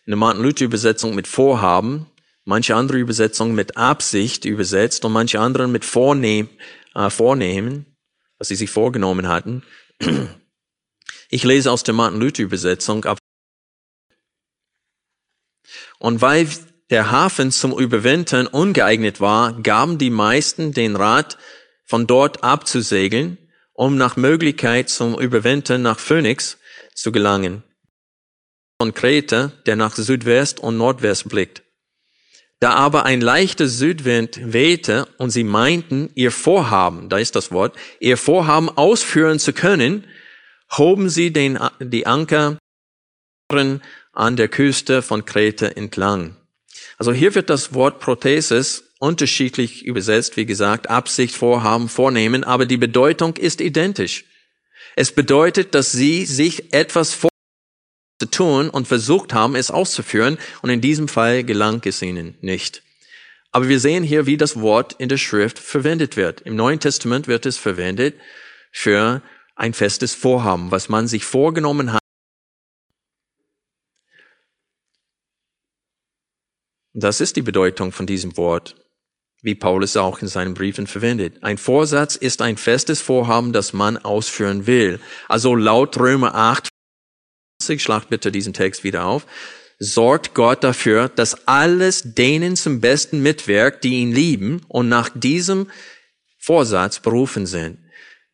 [0.07, 2.07] in der Martin Luther Übersetzung mit Vorhaben,
[2.45, 6.49] manche andere Übersetzungen mit Absicht übersetzt und manche anderen mit Vornehm,
[6.95, 7.87] äh, Vornehmen,
[8.39, 9.63] was sie sich vorgenommen hatten.
[11.29, 13.19] Ich lese aus der Martin Luther Übersetzung ab.
[15.99, 16.49] Und weil
[16.91, 21.37] der Hafen zum Überwintern ungeeignet war, gaben die meisten den Rat,
[21.85, 23.39] von dort abzusegeln,
[23.73, 26.59] um nach Möglichkeit zum Überwintern nach Phoenix
[26.95, 27.65] zu gelangen.
[28.81, 31.63] Von Kreta, der nach Südwest und Nordwest blickt.
[32.61, 37.77] Da aber ein leichter Südwind wehte und sie meinten, ihr Vorhaben, da ist das Wort,
[38.01, 40.07] ihr Vorhaben ausführen zu können,
[40.77, 42.59] hoben sie den, die Anker
[44.13, 46.37] an der Küste von Kreta entlang.
[46.99, 52.79] Also hier wird das Wort Prothesis unterschiedlich übersetzt, wie gesagt, Absicht, Vorhaben, Vornehmen, aber die
[52.79, 54.25] Bedeutung ist identisch.
[54.97, 57.13] Es bedeutet, dass sie sich etwas
[58.19, 62.83] zu tun und versucht haben, es auszuführen, und in diesem Fall gelang es ihnen nicht.
[63.53, 66.43] Aber wir sehen hier, wie das Wort in der Schrift verwendet wird.
[66.43, 68.15] Im Neuen Testament wird es verwendet
[68.71, 69.23] für
[69.55, 72.01] ein festes Vorhaben, was man sich vorgenommen hat.
[76.93, 78.75] Das ist die Bedeutung von diesem Wort,
[79.43, 81.43] wie Paulus auch in seinen Briefen verwendet.
[81.43, 85.01] Ein Vorsatz ist ein festes Vorhaben, das man ausführen will.
[85.29, 86.69] Also laut Römer 8,
[87.63, 89.27] schlag bitte diesen Text wieder auf,
[89.79, 95.71] sorgt Gott dafür, dass alles denen zum Besten mitwirkt, die ihn lieben und nach diesem
[96.39, 97.79] Vorsatz berufen sind.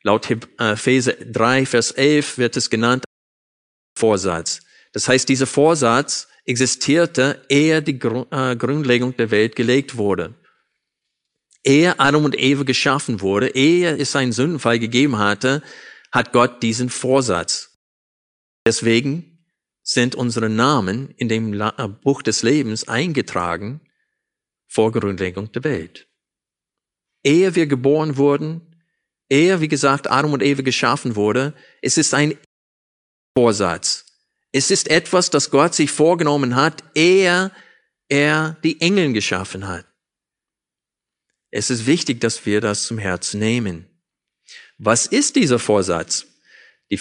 [0.02, 3.04] Laut Epheser 3, Vers 11 wird es genannt
[3.96, 4.60] Vorsatz.
[4.92, 10.34] Das heißt, dieser Vorsatz existierte, ehe die äh, Grundlegung der Welt gelegt wurde.
[11.64, 15.62] Ehe Adam und Eva geschaffen wurde, ehe es einen Sündenfall gegeben hatte,
[16.10, 17.71] hat Gott diesen Vorsatz.
[18.66, 19.44] Deswegen
[19.82, 23.80] sind unsere Namen in dem äh, Buch des Lebens eingetragen
[24.68, 26.08] vor Grundlegung der Welt.
[27.24, 28.72] Ehe wir geboren wurden,
[29.28, 32.36] er, wie gesagt, Adam und Eva geschaffen wurde, es ist ein
[33.36, 34.06] Vorsatz.
[34.52, 37.50] Es ist etwas, das Gott sich vorgenommen hat, ehe
[38.08, 39.86] er die Engel geschaffen hat.
[41.50, 43.88] Es ist wichtig, dass wir das zum Herzen nehmen.
[44.76, 46.26] Was ist dieser Vorsatz?
[46.90, 46.98] Die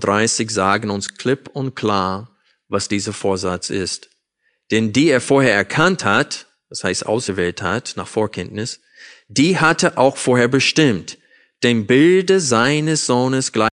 [0.00, 2.36] Verse 30 sagen uns klipp und klar,
[2.68, 4.10] was dieser Vorsatz ist.
[4.70, 8.80] Denn die er vorher erkannt hat, das heißt auserwählt hat, nach Vorkenntnis,
[9.28, 11.18] die hatte auch vorher bestimmt,
[11.62, 13.70] dem Bilde seines Sohnes gleich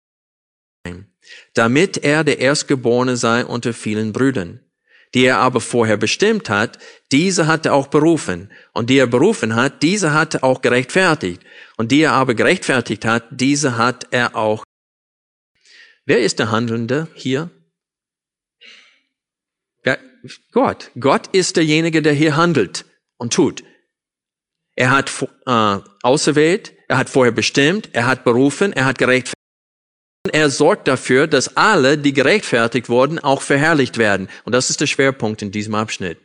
[1.54, 4.62] damit er der Erstgeborene sei unter vielen Brüdern.
[5.14, 6.80] Die er aber vorher bestimmt hat,
[7.12, 8.50] diese hat er auch berufen.
[8.74, 11.42] Und die er berufen hat, diese hat er auch gerechtfertigt.
[11.76, 14.64] Und die er aber gerechtfertigt hat, diese hat er auch.
[16.06, 17.50] Wer ist der Handelnde hier?
[19.86, 19.98] Ja,
[20.52, 20.92] Gott.
[21.00, 22.86] Gott ist derjenige, der hier handelt
[23.18, 23.64] und tut.
[24.76, 25.12] Er hat
[25.46, 29.36] äh, auserwählt, er hat vorher bestimmt, er hat berufen, er hat gerechtfertigt.
[30.32, 34.30] Er sorgt dafür, dass alle, die gerechtfertigt wurden, auch verherrlicht werden.
[34.44, 36.20] Und das ist der Schwerpunkt in diesem Abschnitt.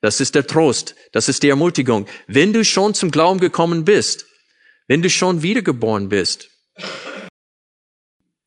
[0.00, 2.06] Das ist der Trost, das ist die Ermutigung.
[2.26, 4.26] Wenn du schon zum Glauben gekommen bist,
[4.88, 6.50] wenn du schon wiedergeboren bist,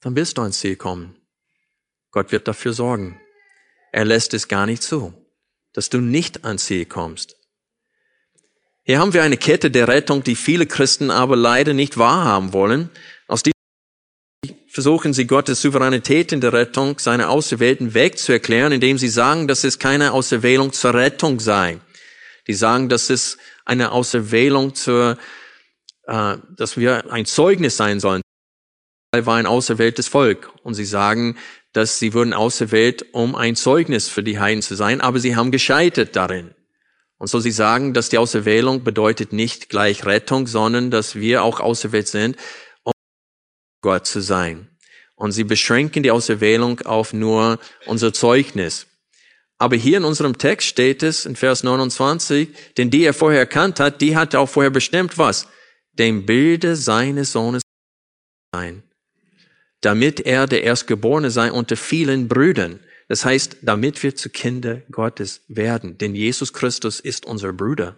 [0.02, 1.16] dann wirst du ans Ziel kommen.
[2.12, 3.20] Gott wird dafür sorgen.
[3.92, 5.14] Er lässt es gar nicht zu,
[5.74, 7.36] dass du nicht ans Ziel kommst.
[8.84, 12.90] Hier haben wir eine Kette der Rettung, die viele Christen aber leider nicht wahrhaben wollen.
[13.28, 13.54] Aus diesem
[14.68, 19.78] versuchen sie Gottes Souveränität in der Rettung, seine Auserwählten wegzuerklären, indem sie sagen, dass es
[19.80, 21.80] keine Auserwählung zur Rettung sei.
[22.48, 25.18] Die sagen, dass es eine Auserwählung zur,
[26.08, 28.22] äh, dass wir ein Zeugnis sein sollen.
[29.12, 30.52] War ein auserwähltes Volk.
[30.64, 31.38] Und sie sagen,
[31.74, 35.52] dass sie wurden auserwählt, um ein Zeugnis für die Heiden zu sein, aber sie haben
[35.52, 36.54] gescheitert darin.
[37.18, 41.60] Und so sie sagen, dass die Auserwählung bedeutet nicht gleich Rettung, sondern dass wir auch
[41.60, 42.38] auserwählt sind,
[42.84, 42.94] um
[43.82, 44.70] Gott zu sein.
[45.16, 48.88] Und sie beschränken die Auserwählung auf nur unser Zeugnis.
[49.58, 53.82] Aber hier in unserem Text steht es in Vers 29, denn die er vorher erkannt
[53.82, 55.48] hat, die hat er auch vorher bestimmt was?
[55.92, 57.62] Dem Bilde seines Sohnes
[58.54, 58.84] sein.
[59.82, 62.80] Damit er der Erstgeborene sei unter vielen Brüdern.
[63.08, 65.98] Das heißt, damit wir zu Kinder Gottes werden.
[65.98, 67.98] Denn Jesus Christus ist unser Bruder.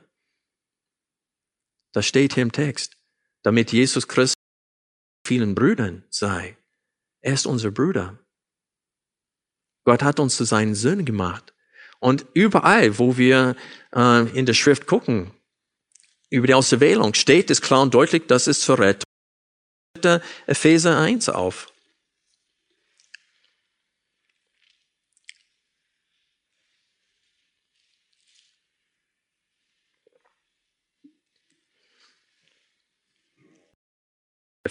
[1.92, 2.98] Das steht hier im Text.
[3.44, 4.36] Damit Jesus Christus
[5.26, 6.58] vielen Brüdern sei.
[7.22, 8.20] Er ist unser Bruder.
[9.84, 11.54] Gott hat uns zu seinen Söhnen gemacht.
[12.00, 13.56] Und überall, wo wir
[13.96, 15.32] äh, in der Schrift gucken,
[16.30, 19.04] über die Auserwählung, steht es klar und deutlich, dass es zur Rettung.
[20.48, 21.71] Epheser 1 auf.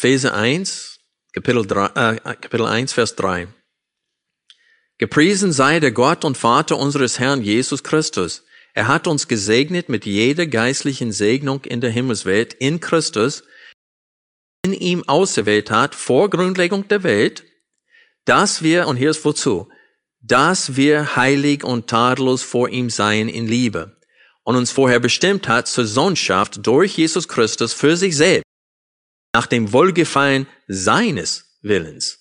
[0.03, 0.99] Epheser 1,
[1.35, 3.49] Kapitel, 3, äh, Kapitel 1, Vers 3.
[4.97, 8.43] Gepriesen sei der Gott und Vater unseres Herrn Jesus Christus.
[8.73, 13.45] Er hat uns gesegnet mit jeder geistlichen Segnung in der Himmelswelt in Christus,
[14.65, 17.45] in ihm auserwählt hat vor Grundlegung der Welt,
[18.25, 19.69] dass wir, und hier ist wozu,
[20.23, 23.99] dass wir heilig und tadellos vor ihm seien in Liebe
[24.45, 28.50] und uns vorher bestimmt hat zur Sohnschaft durch Jesus Christus für sich selbst,
[29.33, 32.19] nach dem Wohlgefallen seines Willens.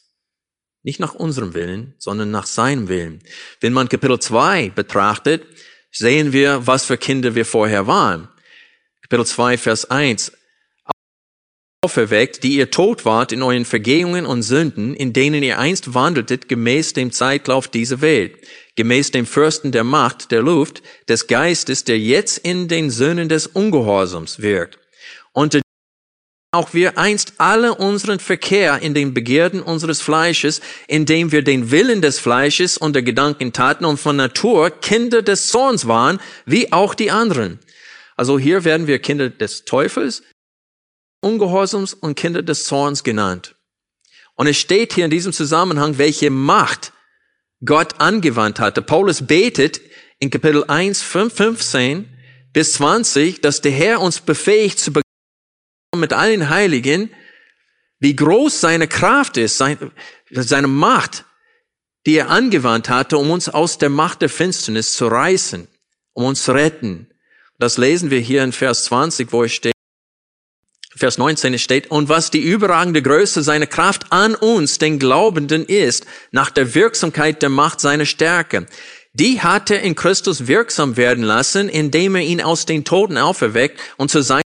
[0.83, 3.21] Nicht nach unserem Willen, sondern nach seinem Willen.
[3.59, 5.45] Wenn man Kapitel 2 betrachtet,
[5.91, 8.29] sehen wir, was für Kinder wir vorher waren.
[9.01, 10.31] Kapitel 2, Vers 1
[11.81, 16.49] auferweckt, die ihr tot wart in euren Vergehungen und Sünden, in denen ihr einst wandeltet,
[16.49, 18.37] gemäß dem Zeitlauf dieser Welt,
[18.75, 23.47] gemäß dem Fürsten der Macht, der Luft, des Geistes, der jetzt in den Söhnen des
[23.47, 24.77] Ungehorsams wirkt.
[25.31, 25.61] Unter
[26.51, 32.01] auch wir einst alle unseren Verkehr in den Begierden unseres Fleisches, indem wir den Willen
[32.01, 36.95] des Fleisches und der Gedanken taten und von Natur Kinder des Zorns waren, wie auch
[36.95, 37.59] die anderen.
[38.15, 40.23] Also hier werden wir Kinder des Teufels,
[41.21, 43.55] Ungehorsams und Kinder des Zorns genannt.
[44.35, 46.93] Und es steht hier in diesem Zusammenhang, welche Macht
[47.63, 48.81] Gott angewandt hatte.
[48.81, 49.81] Paulus betet
[50.17, 52.09] in Kapitel 1, 5, 15
[52.53, 54.93] bis 20, dass der Herr uns befähigt zu
[55.99, 57.09] begreifen mit allen Heiligen,
[57.99, 59.61] wie groß seine Kraft ist,
[60.31, 61.25] seine Macht,
[62.05, 65.67] die er angewandt hatte, um uns aus der Macht der Finsternis zu reißen,
[66.13, 67.07] um uns zu retten.
[67.57, 69.73] Das lesen wir hier in Vers 20, wo es steht,
[70.95, 76.05] Vers 19 steht, und was die überragende Größe seiner Kraft an uns, den Glaubenden, ist,
[76.31, 78.65] nach der Wirksamkeit der Macht seiner Stärke.
[79.13, 83.79] Die hat er in Christus wirksam werden lassen, indem er ihn aus den Toten auferweckt
[83.97, 84.41] und zu seiner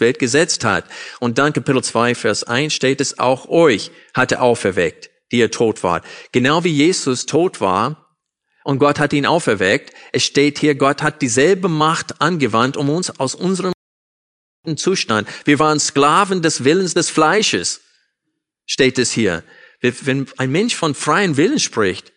[0.00, 0.84] Welt gesetzt hat.
[1.20, 5.50] Und dann Kapitel 2, Vers 1 steht es, auch euch hat er auferweckt, die ihr
[5.50, 6.04] tot wart.
[6.32, 8.10] Genau wie Jesus tot war
[8.64, 13.18] und Gott hat ihn auferweckt, es steht hier, Gott hat dieselbe Macht angewandt, um uns
[13.18, 13.72] aus unserem
[14.76, 15.28] Zustand.
[15.44, 17.80] Wir waren Sklaven des Willens des Fleisches,
[18.66, 19.42] steht es hier.
[19.80, 22.12] Wenn ein Mensch von freien Willen spricht,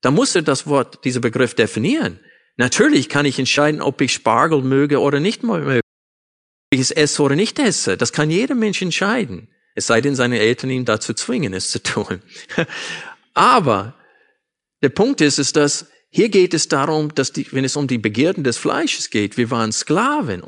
[0.00, 2.20] dann muss er das Wort, dieser Begriff definieren.
[2.56, 5.80] Natürlich kann ich entscheiden, ob ich Spargel möge oder nicht möge.
[6.70, 7.96] Ob ich es esse oder nicht esse.
[7.96, 9.48] Das kann jeder Mensch entscheiden.
[9.74, 12.20] Es sei denn, seine Eltern ihn dazu zwingen, es zu tun.
[13.34, 13.94] Aber
[14.82, 17.98] der Punkt ist, ist, dass hier geht es darum, dass die, wenn es um die
[17.98, 20.42] Begierden des Fleisches geht, wir waren Sklaven.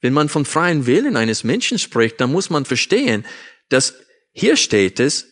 [0.00, 3.24] Wenn man von freien Willen eines Menschen spricht, dann muss man verstehen,
[3.70, 3.94] dass
[4.32, 5.28] hier steht es,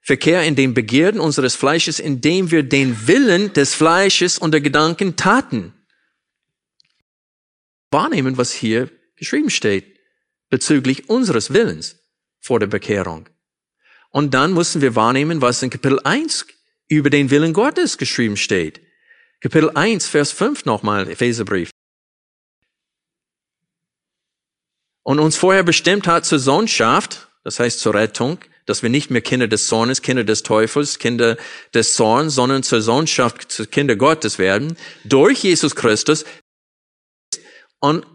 [0.00, 5.16] Verkehr in den Begierden unseres Fleisches, indem wir den Willen des Fleisches und der Gedanken
[5.16, 5.74] taten.
[7.90, 9.98] Wahrnehmen, was hier geschrieben steht,
[10.50, 11.96] bezüglich unseres Willens
[12.40, 13.28] vor der Bekehrung.
[14.10, 16.46] Und dann müssen wir wahrnehmen, was in Kapitel 1
[16.88, 18.80] über den Willen Gottes geschrieben steht.
[19.40, 21.70] Kapitel 1, Vers 5 nochmal, Epheserbrief.
[25.08, 29.22] und uns vorher bestimmt hat zur Sohnschaft, das heißt zur Rettung, dass wir nicht mehr
[29.22, 31.38] Kinder des Zornes, Kinder des Teufels, Kinder
[31.72, 36.26] des Zorns, sondern zur Sohnschaft, zu Kinder Gottes werden, durch Jesus Christus.
[37.80, 38.06] Und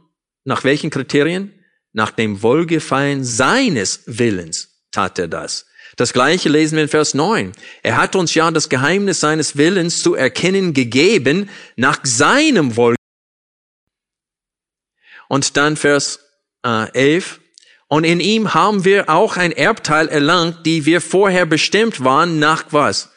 [0.43, 1.53] nach welchen Kriterien?
[1.93, 5.67] Nach dem Wohlgefallen seines Willens tat er das.
[5.95, 7.51] Das gleiche lesen wir in Vers 9.
[7.83, 12.97] Er hat uns ja das Geheimnis seines Willens zu erkennen gegeben nach seinem Wohlgefallen.
[15.27, 16.19] Und dann Vers
[16.63, 17.39] äh, 11.
[17.87, 22.65] Und in ihm haben wir auch ein Erbteil erlangt, die wir vorher bestimmt waren, nach
[22.71, 23.11] was?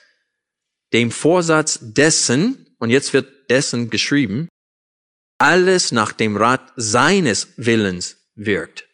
[0.93, 4.49] Dem Vorsatz dessen, und jetzt wird dessen geschrieben,
[5.39, 8.89] alles nach dem Rat seines Willens wirkt.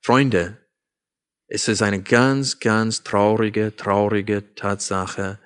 [0.00, 0.58] Freunde,
[1.46, 5.38] es ist eine ganz, ganz traurige, traurige Tatsache,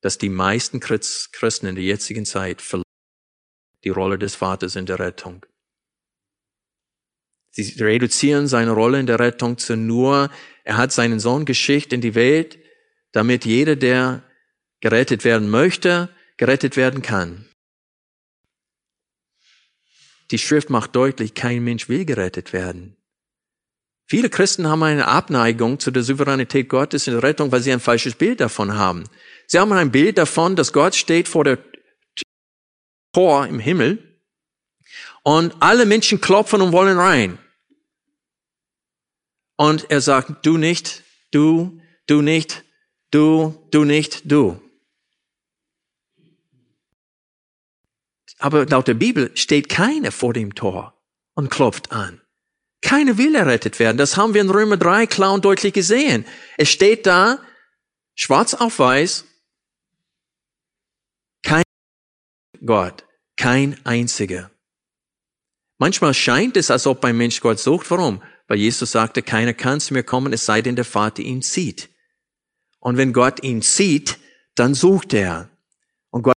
[0.00, 2.62] dass die meisten Christen in der jetzigen Zeit
[3.84, 5.44] die Rolle des Vaters in der Rettung.
[7.50, 10.30] Sie reduzieren seine Rolle in der Rettung zu nur,
[10.64, 12.58] er hat seinen Sohn geschickt in die Welt,
[13.12, 14.22] damit jeder, der
[14.80, 17.49] gerettet werden möchte, gerettet werden kann.
[20.30, 22.96] Die Schrift macht deutlich, kein Mensch will gerettet werden.
[24.06, 27.80] Viele Christen haben eine Abneigung zu der Souveränität Gottes in der Rettung, weil sie ein
[27.80, 29.04] falsches Bild davon haben.
[29.46, 31.58] Sie haben ein Bild davon, dass Gott steht vor der
[33.12, 34.20] Tor im Himmel
[35.22, 37.38] und alle Menschen klopfen und wollen rein.
[39.56, 42.64] Und er sagt, du nicht, du, du nicht,
[43.10, 44.60] du, du nicht, du.
[48.40, 50.94] Aber laut der Bibel steht keiner vor dem Tor
[51.34, 52.20] und klopft an.
[52.82, 53.98] Keiner will errettet werden.
[53.98, 56.24] Das haben wir in Römer 3 klar und deutlich gesehen.
[56.56, 57.38] Es steht da,
[58.14, 59.26] schwarz auf weiß,
[61.42, 61.62] kein
[62.64, 63.04] Gott,
[63.36, 64.50] kein einziger.
[65.78, 67.90] Manchmal scheint es, als ob ein Mensch Gott sucht.
[67.90, 68.22] Warum?
[68.48, 71.90] Weil Jesus sagte, keiner kann zu mir kommen, es sei denn der Vater ihn zieht.
[72.78, 74.18] Und wenn Gott ihn zieht,
[74.54, 75.50] dann sucht er.
[76.10, 76.34] Und Gott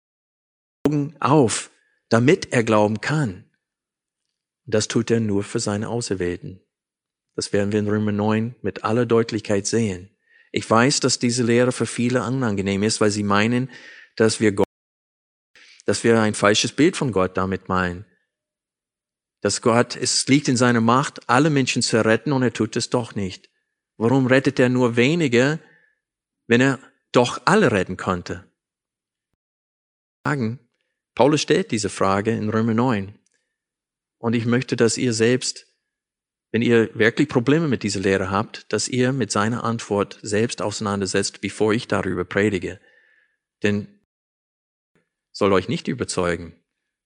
[0.85, 1.69] Augen auf,
[2.11, 3.45] damit er glauben kann.
[4.65, 6.61] Das tut er nur für seine Auserwählten.
[7.35, 10.15] Das werden wir in Römer 9 mit aller Deutlichkeit sehen.
[10.51, 13.71] Ich weiß, dass diese Lehre für viele unangenehm ist, weil sie meinen,
[14.15, 14.67] dass wir Gott,
[15.85, 18.05] dass wir ein falsches Bild von Gott damit meinen
[19.41, 22.89] dass Gott, es liegt in seiner Macht, alle Menschen zu retten und er tut es
[22.89, 23.49] doch nicht.
[23.97, 25.59] Warum rettet er nur wenige,
[26.47, 26.79] wenn er
[27.11, 28.45] doch alle retten konnte?
[31.15, 33.17] Paulus stellt diese Frage in Römer 9.
[34.17, 35.67] Und ich möchte, dass ihr selbst,
[36.51, 41.41] wenn ihr wirklich Probleme mit dieser Lehre habt, dass ihr mit seiner Antwort selbst auseinandersetzt,
[41.41, 42.79] bevor ich darüber predige.
[43.63, 43.87] Denn
[45.31, 46.55] soll euch nicht überzeugen,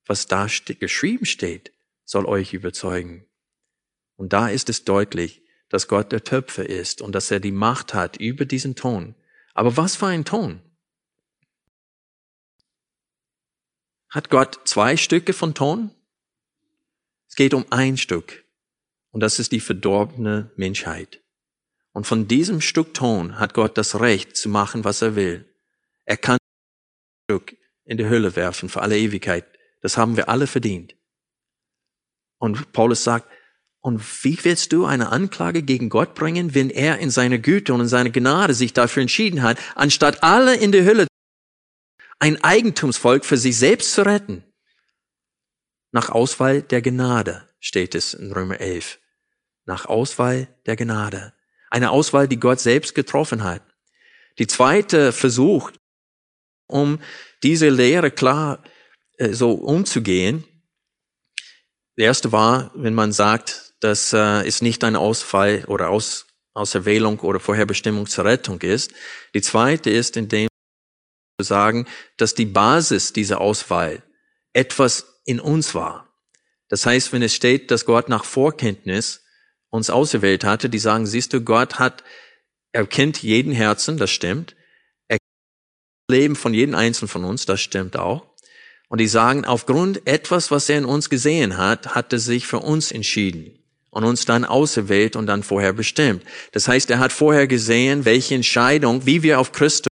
[0.05, 0.47] was da
[0.79, 1.75] geschrieben steht
[2.05, 3.25] soll euch überzeugen.
[4.15, 7.93] Und da ist es deutlich, dass Gott der Töpfer ist und dass er die Macht
[7.93, 9.15] hat über diesen Ton.
[9.53, 10.61] Aber was für ein Ton?
[14.15, 15.91] Hat Gott zwei Stücke von Ton?
[17.27, 18.45] Es geht um ein Stück.
[19.11, 21.21] Und das ist die verdorbene Menschheit.
[21.91, 25.53] Und von diesem Stück Ton hat Gott das Recht zu machen, was er will.
[26.05, 29.43] Er kann ein Stück in die Hölle werfen für alle Ewigkeit.
[29.81, 30.95] Das haben wir alle verdient.
[32.37, 33.29] Und Paulus sagt,
[33.81, 37.81] und wie willst du eine Anklage gegen Gott bringen, wenn er in seiner Güte und
[37.81, 41.05] in seiner Gnade sich dafür entschieden hat, anstatt alle in der Hölle
[42.19, 44.43] ein Eigentumsvolk für sich selbst zu retten?
[45.91, 48.99] Nach Auswahl der Gnade steht es in Römer 11.
[49.65, 51.33] Nach Auswahl der Gnade.
[51.69, 53.63] Eine Auswahl, die Gott selbst getroffen hat.
[54.37, 55.71] Die zweite Versuch,
[56.67, 56.99] um
[57.43, 58.63] diese Lehre klar
[59.17, 60.43] äh, so umzugehen,
[61.97, 67.19] der erste war, wenn man sagt, dass äh, es nicht ein Ausfall oder Aus, Auserwählung
[67.19, 68.93] oder Vorherbestimmung zur Rettung ist.
[69.33, 70.47] Die zweite ist, indem
[71.43, 71.85] sagen,
[72.17, 74.03] dass die Basis dieser Auswahl
[74.53, 76.13] etwas in uns war.
[76.69, 79.23] Das heißt, wenn es steht, dass Gott nach Vorkenntnis
[79.69, 82.03] uns auserwählt hatte, die sagen, siehst du, Gott hat,
[82.71, 84.55] er kennt jeden Herzen, das stimmt.
[85.07, 88.25] Er kennt das Leben von jedem Einzelnen von uns, das stimmt auch.
[88.87, 92.59] Und die sagen, aufgrund etwas, was er in uns gesehen hat, hat er sich für
[92.59, 93.59] uns entschieden
[93.89, 96.23] und uns dann auserwählt und dann vorher bestimmt.
[96.51, 99.87] Das heißt, er hat vorher gesehen, welche Entscheidung, wie wir auf Christus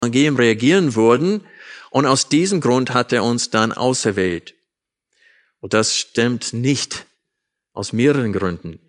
[0.00, 1.44] Evangelium reagieren würden.
[1.90, 4.54] Und aus diesem Grund hat er uns dann auserwählt.
[5.60, 7.06] Und das stimmt nicht
[7.72, 8.80] aus mehreren Gründen.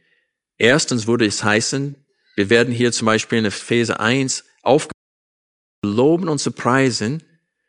[0.58, 1.96] Erstens würde es heißen,
[2.36, 4.94] wir werden hier zum Beispiel in Epheser 1 aufgerufen,
[5.84, 7.24] loben und zu preisen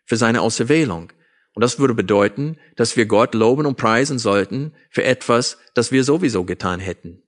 [0.07, 1.13] für seine Auserwählung.
[1.55, 6.05] Und das würde bedeuten, dass wir Gott loben und preisen sollten für etwas, das wir
[6.05, 7.23] sowieso getan hätten.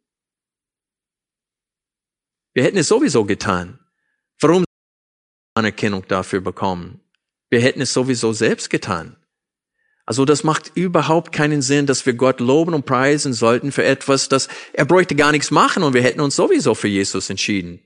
[2.54, 3.78] Wir hätten es sowieso getan.
[4.40, 4.64] Warum
[5.55, 7.00] Anerkennung dafür bekommen?
[7.50, 9.16] Wir hätten es sowieso selbst getan.
[10.05, 14.28] Also das macht überhaupt keinen Sinn, dass wir Gott loben und preisen sollten für etwas,
[14.28, 17.80] das er bräuchte gar nichts machen und wir hätten uns sowieso für Jesus entschieden.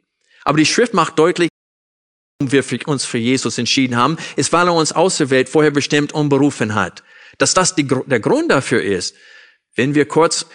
[0.45, 1.51] Aber die Schrift macht deutlich,
[2.41, 6.75] wir uns für Jesus entschieden haben, ist, weil er uns auserwählt, vorher bestimmt und berufen
[6.75, 7.03] hat.
[7.39, 9.15] Dass das die, der Grund dafür ist.
[9.75, 10.47] Wenn wir kurz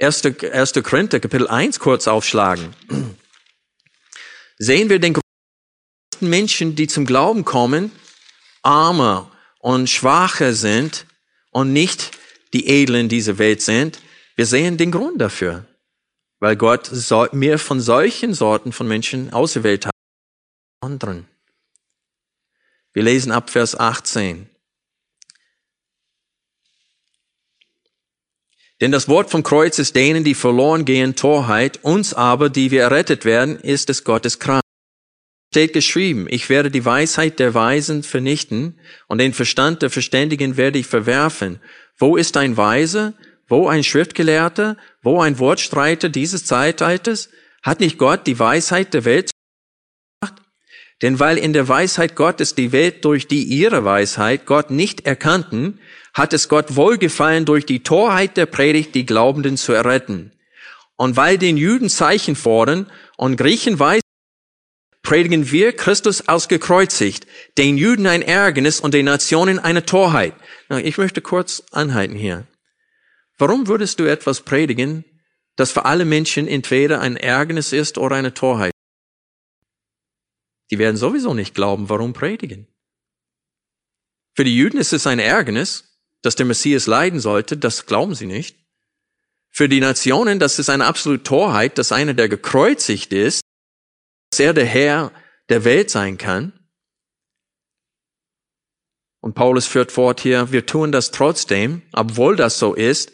[0.00, 0.22] 1.
[0.24, 0.72] 1.
[0.82, 2.74] Korinther Kapitel 1 kurz aufschlagen,
[4.58, 5.14] sehen wir den
[6.18, 7.92] größten Menschen, die zum Glauben kommen,
[8.62, 11.06] armer und schwacher sind
[11.50, 12.10] und nicht
[12.52, 14.00] die Edlen dieser Welt sind.
[14.36, 15.64] Wir sehen den Grund dafür.
[16.40, 16.90] Weil Gott
[17.32, 19.92] mehr von solchen Sorten von Menschen auserwählt hat
[20.80, 21.26] anderen.
[22.92, 24.48] Wir lesen ab Vers 18.
[28.80, 32.82] Denn das Wort vom Kreuz ist denen, die verloren gehen, Torheit, uns aber, die wir
[32.82, 34.67] errettet werden, ist es Gottes Kraft.
[35.50, 40.78] Steht geschrieben, ich werde die Weisheit der Weisen vernichten und den Verstand der Verständigen werde
[40.78, 41.60] ich verwerfen.
[41.96, 43.14] Wo ist ein Weise?
[43.46, 44.76] Wo ein Schriftgelehrter?
[45.02, 47.30] Wo ein Wortstreiter dieses Zeitalters?
[47.62, 49.30] Hat nicht Gott die Weisheit der Welt
[51.02, 55.78] denn weil in der Weisheit Gottes die Welt durch die ihre Weisheit Gott nicht erkannten,
[56.12, 60.32] hat es Gott wohlgefallen, durch die Torheit der Predigt die Glaubenden zu erretten.
[60.96, 64.00] Und weil den Juden Zeichen fordern und Griechen weiß,
[65.08, 70.34] predigen wir Christus als gekreuzigt, den Juden ein Ärgernis und den Nationen eine Torheit.
[70.68, 72.46] Ich möchte kurz anhalten hier.
[73.38, 75.06] Warum würdest du etwas predigen,
[75.56, 78.70] das für alle Menschen entweder ein Ärgernis ist oder eine Torheit.
[80.70, 82.68] Die werden sowieso nicht glauben, warum predigen.
[84.36, 88.26] Für die Juden ist es ein Ärgernis, dass der Messias leiden sollte, das glauben sie
[88.26, 88.58] nicht.
[89.48, 93.40] Für die Nationen, das ist eine absolute Torheit, dass einer, der gekreuzigt ist,
[94.30, 95.12] dass er der Herr
[95.48, 96.52] der Welt sein kann.
[99.20, 103.12] Und Paulus führt fort hier, wir tun das trotzdem, obwohl das so ist.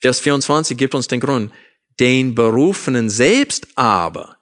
[0.00, 1.52] Vers 24 gibt uns den Grund.
[2.00, 4.38] Den Berufenen selbst aber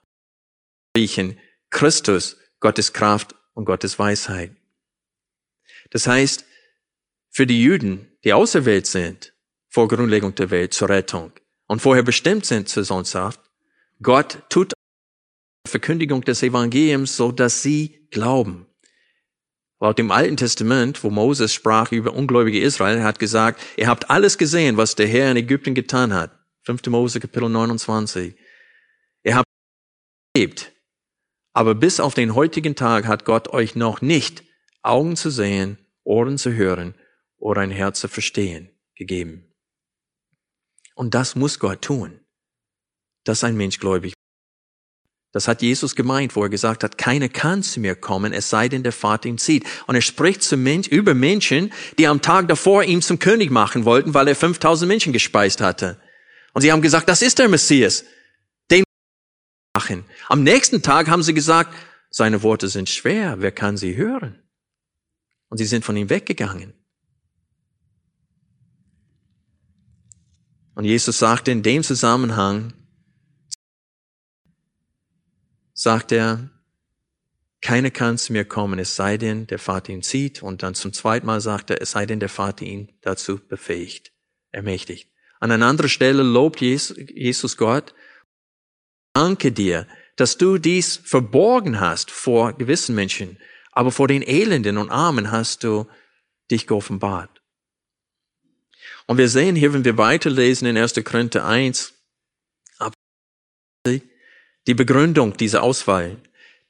[0.95, 1.37] riechen
[1.69, 4.55] Christus, Gottes Kraft und Gottes Weisheit.
[5.89, 6.45] Das heißt,
[7.29, 9.33] für die Juden, die auserwählt sind
[9.69, 11.31] vor Grundlegung der Welt zur Rettung
[11.67, 13.39] und vorher bestimmt sind zur Sohnschaft,
[14.01, 14.73] Gott tut
[15.67, 18.67] Verkündigung des Evangeliums, so dass sie glauben.
[19.79, 24.09] Laut dem Alten Testament, wo Moses sprach über ungläubige Israel, er hat gesagt, ihr habt
[24.09, 26.37] alles gesehen, was der Herr in Ägypten getan hat.
[26.65, 26.85] 5.
[26.87, 28.35] Mose Kapitel 29.
[29.23, 29.47] Ihr habt
[30.35, 30.71] erlebt.
[31.53, 34.43] Aber bis auf den heutigen Tag hat Gott euch noch nicht
[34.83, 36.95] Augen zu sehen, Ohren zu hören
[37.37, 39.51] oder ein Herz zu verstehen gegeben.
[40.95, 42.19] Und das muss Gott tun,
[43.23, 44.13] dass ein Mensch gläubig
[45.31, 48.67] das hat Jesus gemeint, wo er gesagt hat, keiner kann zu mir kommen, es sei
[48.67, 49.65] denn, der Vater ihn zieht.
[49.87, 53.85] Und er spricht zu Mensch, über Menschen, die am Tag davor ihn zum König machen
[53.85, 55.97] wollten, weil er 5000 Menschen gespeist hatte.
[56.53, 58.03] Und sie haben gesagt, das ist der Messias.
[58.69, 58.83] Den
[59.73, 60.03] machen.
[60.27, 61.73] Am nächsten Tag haben sie gesagt,
[62.09, 64.37] seine Worte sind schwer, wer kann sie hören?
[65.47, 66.73] Und sie sind von ihm weggegangen.
[70.75, 72.73] Und Jesus sagte in dem Zusammenhang,
[75.81, 76.47] sagt er,
[77.59, 80.43] keiner kann zu mir kommen, es sei denn, der Vater ihn zieht.
[80.43, 84.11] Und dann zum zweiten Mal sagt er, es sei denn, der Vater ihn dazu befähigt,
[84.51, 85.09] ermächtigt.
[85.39, 87.95] An einer anderen Stelle lobt Jesus Gott.
[89.13, 93.39] Danke dir, dass du dies verborgen hast vor gewissen Menschen,
[93.71, 95.87] aber vor den Elenden und Armen hast du
[96.51, 97.41] dich geoffenbart.
[99.07, 100.93] Und wir sehen hier, wenn wir weiterlesen in 1.
[101.03, 101.95] Korinther 1,
[104.71, 106.15] die Begründung dieser Auswahl.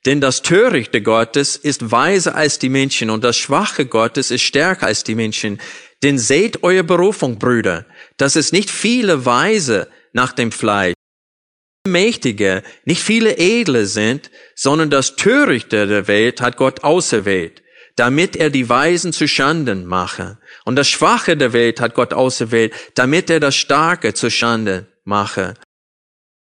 [0.08, 4.88] Denn das Törichte Gottes ist weiser als die Menschen und das Schwache Gottes ist stärker
[4.88, 5.62] als die Menschen.
[6.02, 7.86] Denn seht eure Berufung, Brüder,
[8.18, 10.96] dass es nicht viele Weise nach dem Fleisch,
[11.88, 17.62] Mächtige, nicht viele Edle sind, sondern das Törichte der Welt hat Gott auserwählt,
[17.96, 20.40] damit er die Weisen zu Schanden mache.
[20.66, 25.54] Und das Schwache der Welt hat Gott auserwählt, damit er das Starke zu Schande mache.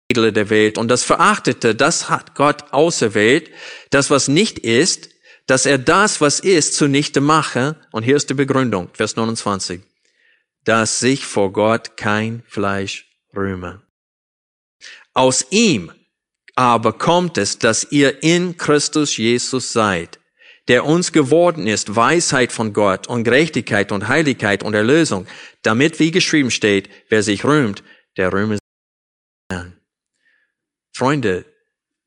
[0.08, 3.50] Edle der Welt und das Verachtete, das hat Gott auserwählt,
[3.90, 5.10] das was nicht ist,
[5.46, 7.76] dass er das, was ist, zunichte mache.
[7.92, 9.80] Und hier ist die Begründung, Vers 29,
[10.64, 13.82] dass sich vor Gott kein Fleisch rühme.
[15.14, 15.92] Aus ihm
[16.56, 20.18] aber kommt es, dass ihr in Christus Jesus seid,
[20.68, 25.26] der uns geworden ist, Weisheit von Gott und Gerechtigkeit und Heiligkeit und Erlösung,
[25.62, 27.84] damit, wie geschrieben steht, wer sich rühmt,
[28.16, 28.58] der rühme.
[30.96, 31.44] Freunde,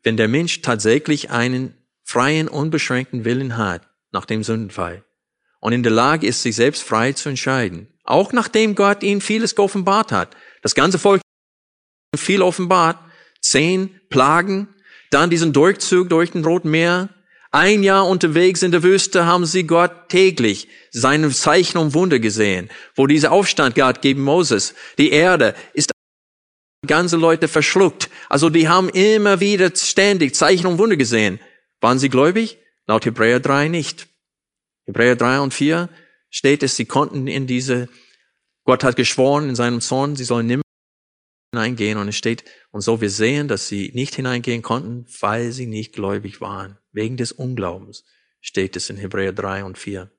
[0.02, 5.04] wenn der Mensch tatsächlich einen freien, unbeschränkten Willen hat nach dem Sündenfall
[5.60, 9.54] und in der Lage ist, sich selbst frei zu entscheiden, auch nachdem Gott ihnen vieles
[9.54, 11.22] geoffenbart hat, das ganze Volk
[12.18, 12.98] viel offenbart,
[13.42, 14.70] zehn Plagen,
[15.12, 17.10] dann diesen Durchzug durch den Roten Meer,
[17.52, 22.72] ein Jahr unterwegs in der Wüste haben sie Gott täglich seine Zeichen und Wunder gesehen,
[22.96, 24.74] wo dieser Aufstand gab gegen Moses.
[24.98, 25.92] Die Erde ist
[26.88, 28.10] ganze Leute verschluckt.
[28.30, 31.40] Also die haben immer wieder ständig Zeichen und Wunder gesehen.
[31.82, 32.58] Waren sie gläubig?
[32.88, 34.08] Laut Hebräer 3 nicht.
[34.86, 35.90] Hebräer 3 und 4
[36.30, 37.90] steht es, sie konnten in diese,
[38.64, 40.64] Gott hat geschworen in seinem Zorn, sie sollen nimmer
[41.54, 45.66] hineingehen und es steht, und so wir sehen, dass sie nicht hineingehen konnten, weil sie
[45.66, 46.78] nicht gläubig waren.
[46.92, 48.04] Wegen des Unglaubens
[48.42, 50.12] steht es in Hebräer 3 und 4.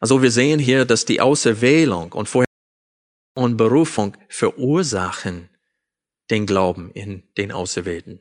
[0.00, 2.46] Also wir sehen hier, dass die Auserwählung und vorher
[3.34, 5.48] und Berufung verursachen
[6.30, 8.20] den Glauben in den Auserwählten.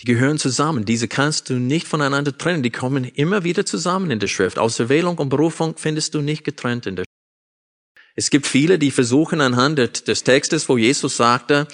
[0.00, 0.84] Die gehören zusammen.
[0.84, 2.62] Diese kannst du nicht voneinander trennen.
[2.62, 4.58] Die kommen immer wieder zusammen in der Schrift.
[4.58, 7.08] Auserwählung und Berufung findest du nicht getrennt in der Schrift.
[8.14, 11.68] Es gibt viele, die versuchen anhand des Textes, wo Jesus sagte,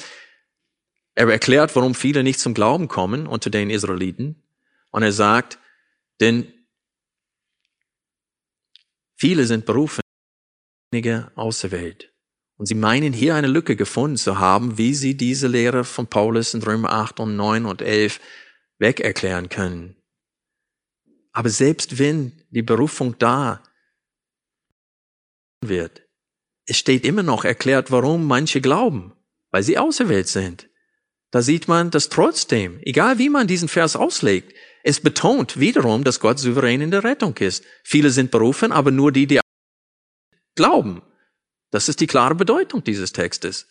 [1.14, 4.44] er erklärt, warum viele nicht zum Glauben kommen unter den Israeliten.
[4.90, 5.58] Und er sagt,
[6.20, 6.52] denn
[9.16, 10.00] viele sind berufen,
[10.90, 12.12] wenige auserwählt.
[12.56, 16.54] Und sie meinen hier eine Lücke gefunden zu haben, wie sie diese Lehre von Paulus
[16.54, 18.20] in Römer 8 und 9 und 11
[18.78, 19.96] weg erklären können.
[21.32, 23.62] Aber selbst wenn die Berufung da
[25.60, 26.02] wird,
[26.66, 29.12] es steht immer noch erklärt, warum manche glauben,
[29.50, 30.68] weil sie auserwählt sind.
[31.30, 36.20] Da sieht man, dass trotzdem, egal wie man diesen Vers auslegt, es betont wiederum, dass
[36.20, 37.64] Gott souverän in der Rettung ist.
[37.84, 39.40] Viele sind berufen, aber nur die, die
[40.58, 41.00] glauben.
[41.70, 43.66] Das ist die klare Bedeutung dieses Textes.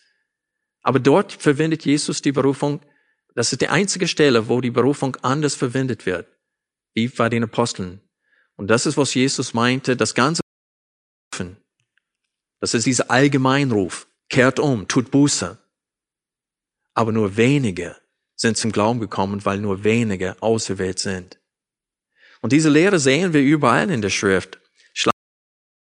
[0.82, 2.80] Aber dort verwendet Jesus die Berufung,
[3.36, 6.26] das ist die einzige Stelle, wo die Berufung anders verwendet wird,
[6.94, 8.00] wie bei den Aposteln.
[8.56, 10.40] Und das ist, was Jesus meinte, das ganze
[12.60, 14.08] das ist dieser Allgemeinruf.
[14.28, 15.58] Kehrt um, tut Buße.
[16.94, 17.96] Aber nur wenige
[18.34, 21.38] sind zum Glauben gekommen, weil nur wenige auserwählt sind.
[22.40, 24.60] Und diese Lehre sehen wir überall in der Schrift.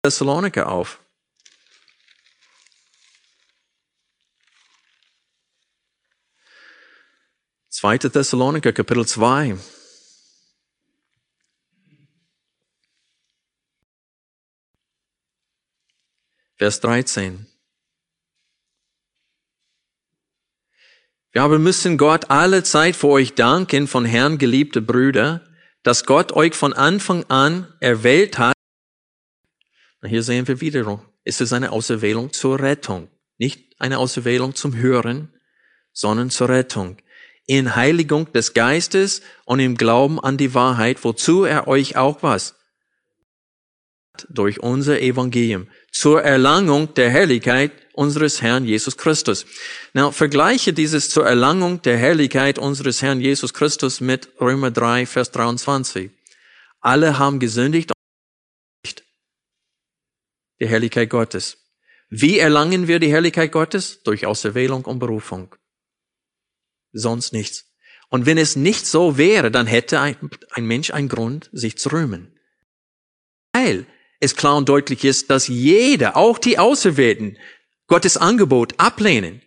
[0.02, 0.98] Thessaloniker auf.
[7.68, 9.58] Zweite Thessaloniker, Kapitel 2.
[16.56, 17.46] Vers 13.
[21.32, 25.46] Wir aber müssen Gott alle Zeit für euch danken, von Herrn geliebte Brüder,
[25.82, 28.59] dass Gott euch von Anfang an erwählt hat.
[30.06, 33.08] Hier sehen wir wiederum, es ist eine Auserwählung zur Rettung.
[33.38, 35.32] Nicht eine Auserwählung zum Hören,
[35.92, 36.96] sondern zur Rettung.
[37.46, 42.54] In Heiligung des Geistes und im Glauben an die Wahrheit, wozu er euch auch was?
[44.28, 49.44] Durch unser Evangelium zur Erlangung der Herrlichkeit unseres Herrn Jesus Christus.
[49.92, 55.30] Now, vergleiche dieses zur Erlangung der Herrlichkeit unseres Herrn Jesus Christus mit Römer 3, Vers
[55.32, 56.10] 23.
[56.80, 57.99] Alle haben gesündigt und
[60.60, 61.58] die Herrlichkeit Gottes.
[62.08, 64.02] Wie erlangen wir die Herrlichkeit Gottes?
[64.02, 65.54] Durch Auserwählung und Berufung.
[66.92, 67.72] Sonst nichts.
[68.08, 70.16] Und wenn es nicht so wäre, dann hätte ein,
[70.50, 72.36] ein Mensch einen Grund, sich zu rühmen.
[73.52, 73.86] Weil
[74.18, 77.38] es klar und deutlich ist, dass jeder, auch die Auserwählten,
[77.86, 79.42] Gottes Angebot ablehnen.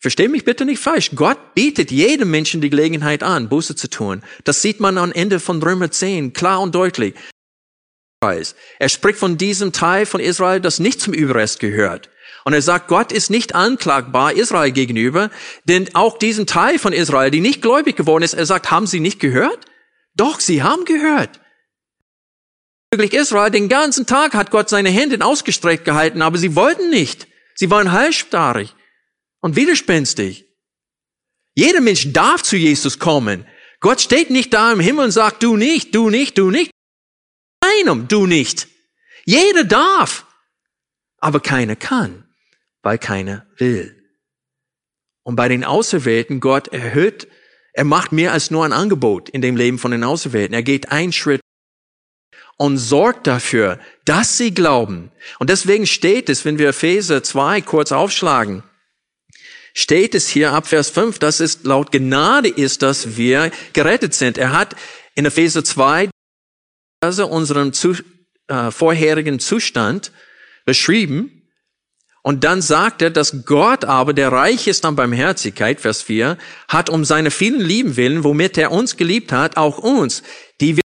[0.00, 1.10] Versteh mich bitte nicht falsch.
[1.14, 4.22] Gott bietet jedem Menschen die Gelegenheit an, Buße zu tun.
[4.44, 7.14] Das sieht man am Ende von Römer 10 klar und deutlich.
[8.20, 12.10] Er spricht von diesem Teil von Israel, das nicht zum Überrest gehört.
[12.44, 15.30] Und er sagt, Gott ist nicht anklagbar Israel gegenüber,
[15.64, 19.00] denn auch diesen Teil von Israel, die nicht gläubig geworden ist, er sagt, haben sie
[19.00, 19.66] nicht gehört?
[20.14, 21.40] Doch, sie haben gehört.
[22.90, 27.28] Israel, den ganzen Tag hat Gott seine Hände ausgestreckt gehalten, aber sie wollten nicht.
[27.54, 28.74] Sie waren halsstarrig
[29.40, 30.46] und widerspenstig.
[31.54, 33.46] Jeder Mensch darf zu Jesus kommen.
[33.80, 36.70] Gott steht nicht da im Himmel und sagt, du nicht, du nicht, du nicht.
[37.68, 38.68] Einem, du nicht.
[39.24, 40.26] Jeder darf.
[41.18, 42.28] Aber keiner kann,
[42.82, 43.94] weil keiner will.
[45.22, 47.28] Und bei den Auserwählten, Gott erhöht,
[47.72, 50.54] er macht mehr als nur ein Angebot in dem Leben von den Auserwählten.
[50.54, 51.40] Er geht einen Schritt
[52.56, 55.10] und sorgt dafür, dass sie glauben.
[55.38, 58.62] Und deswegen steht es, wenn wir Epheser 2 kurz aufschlagen,
[59.74, 64.38] steht es hier ab Vers 5, dass es laut Gnade ist, dass wir gerettet sind.
[64.38, 64.74] Er hat
[65.14, 66.10] in Epheser 2
[67.00, 67.94] also unseren zu,
[68.48, 70.12] äh, vorherigen Zustand
[70.64, 71.42] beschrieben.
[72.22, 76.36] Und dann sagt er, dass Gott aber, der reich ist an Barmherzigkeit, Vers 4,
[76.66, 80.22] hat um seine vielen Lieben willen, womit er uns geliebt hat, auch uns,
[80.60, 80.82] die wir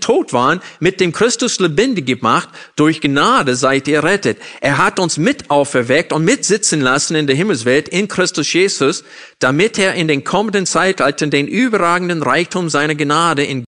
[0.00, 4.38] tot waren, mit dem Christus lebendig gemacht, durch Gnade seid ihr rettet.
[4.60, 9.04] Er hat uns mit auferweckt und mitsitzen lassen in der Himmelswelt in Christus Jesus,
[9.38, 13.64] damit er in den kommenden Zeitaltern den überragenden Reichtum seiner Gnade in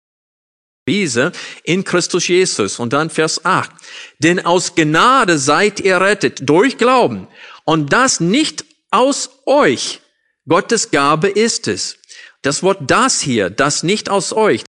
[0.85, 1.31] Wiese
[1.63, 2.79] in Christus Jesus.
[2.79, 3.71] Und dann Vers 8.
[4.19, 7.27] Denn aus Gnade seid ihr rettet durch Glauben.
[7.65, 10.01] Und das nicht aus euch.
[10.47, 11.97] Gottes Gabe ist es.
[12.41, 14.65] Das Wort das hier, das nicht aus euch,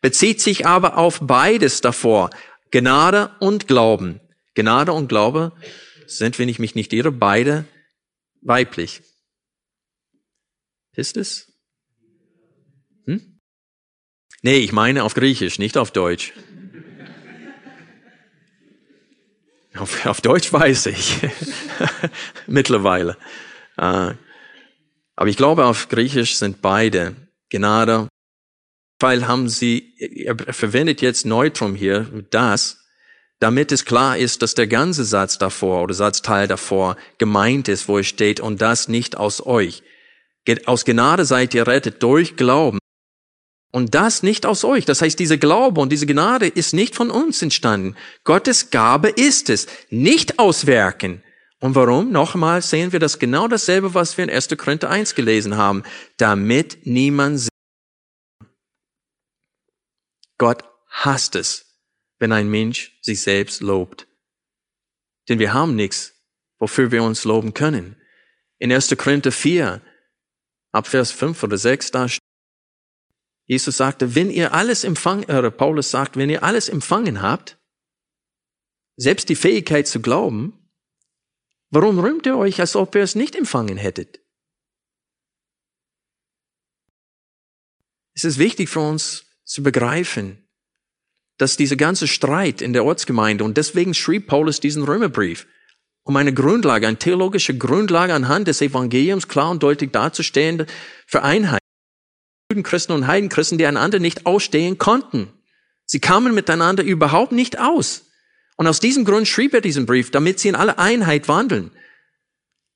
[0.00, 2.30] bezieht sich aber auf beides davor,
[2.70, 4.20] Gnade und Glauben.
[4.54, 5.52] Gnade und Glaube
[6.06, 7.64] sind, wenn ich mich nicht irre, beide
[8.42, 9.02] weiblich.
[10.92, 11.52] Ist es?
[14.46, 16.32] Nee, ich meine auf Griechisch, nicht auf Deutsch.
[19.76, 21.18] Auf, auf Deutsch weiß ich.
[22.46, 23.16] Mittlerweile.
[23.76, 24.14] Ah.
[25.16, 27.16] Aber ich glaube, auf Griechisch sind beide
[27.50, 28.06] Gnade
[29.00, 32.78] weil haben sie, er verwendet jetzt Neutrum hier, das,
[33.40, 37.98] damit es klar ist, dass der ganze Satz davor oder Satzteil davor gemeint ist, wo
[37.98, 39.82] es steht, und das nicht aus euch.
[40.66, 42.78] Aus Gnade seid ihr rettet durch Glauben.
[43.76, 44.86] Und das nicht aus euch.
[44.86, 47.94] Das heißt, diese Glaube und diese Gnade ist nicht von uns entstanden.
[48.24, 51.22] Gottes Gabe ist es, nicht aus Werken.
[51.60, 52.10] Und warum?
[52.10, 54.48] Nochmal sehen wir das genau dasselbe, was wir in 1.
[54.56, 55.82] Korinther 1 gelesen haben.
[56.16, 57.48] Damit niemand
[60.38, 61.78] Gott hasst es,
[62.18, 64.08] wenn ein Mensch sich selbst lobt.
[65.28, 66.14] Denn wir haben nichts,
[66.58, 68.00] wofür wir uns loben können.
[68.58, 68.96] In 1.
[68.96, 69.82] Korinther 4,
[70.72, 72.25] ab Vers 5 oder 6, da steht,
[73.46, 77.58] Jesus sagte, wenn ihr alles empfangen, oder Paulus sagt, wenn ihr alles empfangen habt,
[78.96, 80.68] selbst die Fähigkeit zu glauben,
[81.70, 84.20] warum rühmt ihr euch, als ob ihr es nicht empfangen hättet?
[88.14, 90.48] Es ist wichtig für uns zu begreifen,
[91.36, 95.46] dass dieser ganze Streit in der Ortsgemeinde, und deswegen schrieb Paulus diesen Römerbrief,
[96.02, 100.66] um eine Grundlage, eine theologische Grundlage anhand des Evangeliums klar und deutlich darzustellen
[101.06, 101.60] für Einheit.
[102.50, 105.32] Judenchristen und Heidenchristen, die einander nicht ausstehen konnten.
[105.84, 108.06] Sie kamen miteinander überhaupt nicht aus.
[108.56, 111.70] Und aus diesem Grund schrieb er diesen Brief, damit sie in alle Einheit wandeln.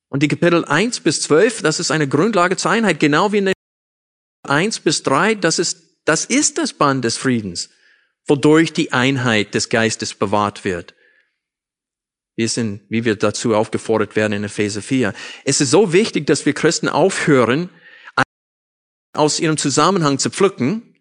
[0.08, 3.44] Und die Kapitel 1 bis 12, das ist eine Grundlage zur Einheit, genau wie in
[3.46, 3.54] den
[4.42, 7.70] 1 bis 3, das ist, das ist das Band des Friedens,
[8.26, 10.94] wodurch die Einheit des Geistes bewahrt wird.
[12.36, 15.14] Wir sind, wie wir dazu aufgefordert werden in Epheser 4.
[15.44, 17.70] Es ist so wichtig, dass wir Christen aufhören,
[19.12, 20.94] aus ihrem Zusammenhang zu pflücken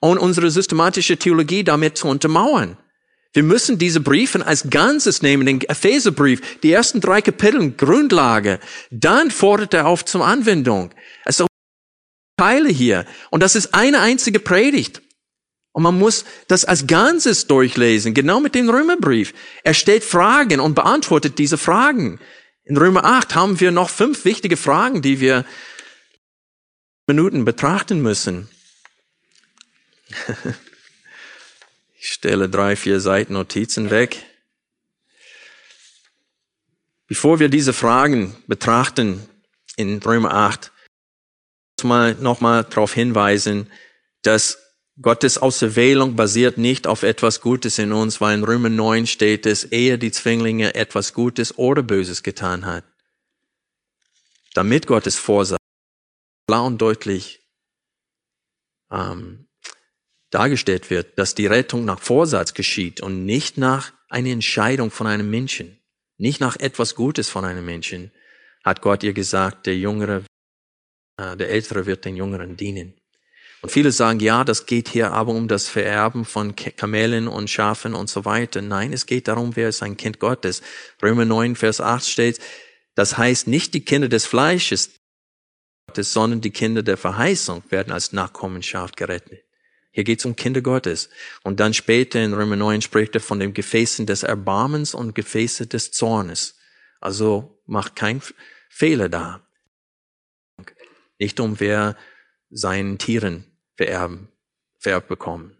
[0.00, 2.76] und unsere systematische Theologie damit zu untermauern.
[3.32, 8.60] Wir müssen diese Briefe als Ganzes nehmen, den Epheserbrief, die ersten drei Kapitel, Grundlage.
[8.90, 10.90] Dann fordert er auf zur Anwendung.
[11.24, 11.48] Es sind
[12.36, 13.06] Teile hier.
[13.30, 15.02] Und das ist eine einzige Predigt.
[15.72, 19.34] Und man muss das als Ganzes durchlesen, genau mit dem Römerbrief.
[19.64, 22.20] Er stellt Fragen und beantwortet diese Fragen.
[22.64, 25.44] In Römer 8 haben wir noch fünf wichtige Fragen, die wir
[27.06, 28.48] Minuten betrachten müssen.
[32.06, 34.26] Ich stelle drei, vier Seiten Notizen weg.
[37.06, 39.26] Bevor wir diese Fragen betrachten
[39.76, 40.70] in Römer 8,
[41.82, 43.70] mal nochmal darauf hinweisen,
[44.20, 44.58] dass
[45.00, 49.64] Gottes Auserwählung basiert nicht auf etwas Gutes in uns, weil in Römer 9 steht es,
[49.64, 52.84] ehe die Zwinglinge etwas Gutes oder Böses getan hat.
[54.52, 55.63] Damit Gottes Vorsatz
[56.46, 57.40] klar und deutlich
[58.90, 59.48] ähm,
[60.30, 65.30] dargestellt wird, dass die Rettung nach Vorsatz geschieht und nicht nach einer Entscheidung von einem
[65.30, 65.80] Menschen,
[66.16, 68.12] nicht nach etwas Gutes von einem Menschen,
[68.64, 70.24] hat Gott ihr gesagt, der Jüngere,
[71.18, 72.94] äh, der Ältere wird den Jüngeren dienen.
[73.62, 77.94] Und viele sagen, ja, das geht hier aber um das Vererben von Kamelen und Schafen
[77.94, 78.60] und so weiter.
[78.60, 80.60] Nein, es geht darum, wer ist ein Kind Gottes.
[81.02, 82.40] Römer 9, Vers 8 steht,
[82.94, 84.90] das heißt nicht die Kinder des Fleisches,
[85.92, 89.44] sondern die Kinder der Verheißung werden als Nachkommenschaft gerettet.
[89.90, 91.08] Hier geht es um Kinder Gottes.
[91.44, 95.68] Und dann später in Römer 9 spricht er von den Gefäßen des Erbarmens und Gefäße
[95.68, 96.56] des Zornes.
[97.00, 98.20] Also macht kein
[98.68, 99.46] Fehler da.
[101.20, 101.96] Nicht um wer
[102.50, 103.44] seinen Tieren
[103.76, 104.28] vererben,
[104.78, 105.56] vererbt bekommen.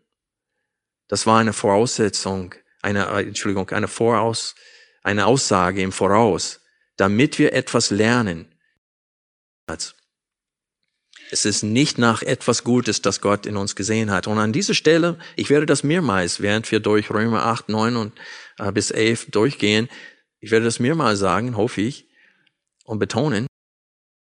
[1.07, 4.57] Das war eine Voraussetzung, eine, Entschuldigung, eine Voraus,
[5.03, 6.61] eine Aussage im Voraus,
[6.97, 8.53] damit wir etwas lernen.
[11.31, 14.27] Es ist nicht nach etwas Gutes, das Gott in uns gesehen hat.
[14.27, 18.13] Und an dieser Stelle, ich werde das mehrmals, während wir durch Römer 8, 9 und
[18.59, 19.89] äh, bis 11 durchgehen,
[20.41, 22.09] ich werde das mehrmals sagen, hoffe ich,
[22.85, 23.47] und betonen,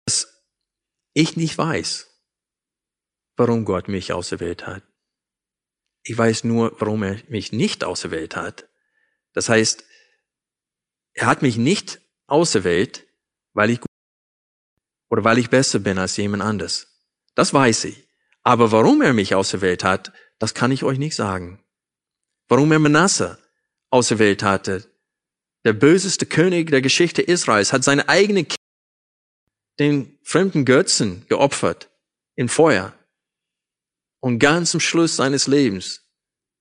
[0.05, 0.43] dass
[1.13, 2.07] ich nicht weiß,
[3.35, 4.83] warum Gott mich auserwählt hat.
[6.03, 8.69] Ich weiß nur, warum er mich nicht auserwählt hat.
[9.33, 9.83] Das heißt,
[11.13, 13.07] er hat mich nicht auserwählt,
[13.53, 13.79] weil ich
[15.13, 16.87] oder weil ich besser bin als jemand anders.
[17.35, 18.07] Das weiß ich.
[18.41, 21.63] Aber warum er mich auserwählt hat, das kann ich euch nicht sagen.
[22.47, 23.37] Warum er Manasse
[23.91, 24.91] auserwählt hatte,
[25.65, 28.55] der böseste König der Geschichte Israels, hat seine eigene Kinder
[29.77, 31.91] den fremden Götzen geopfert
[32.33, 32.91] in Feuer.
[34.19, 36.01] Und ganz zum Schluss seines Lebens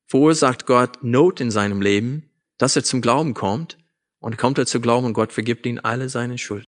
[0.09, 3.79] verursacht Gott Not in seinem Leben, dass er zum Glauben kommt.
[4.19, 6.67] Und kommt er zu Glauben und Gott vergibt ihn alle seine Schuld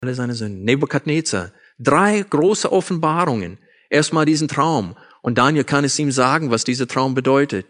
[0.00, 0.64] alle seine Sünden.
[0.64, 3.58] Nebukadnezar, drei große Offenbarungen.
[3.90, 4.96] Erstmal diesen Traum.
[5.22, 7.66] Und Daniel kann es ihm sagen, was dieser Traum bedeutet.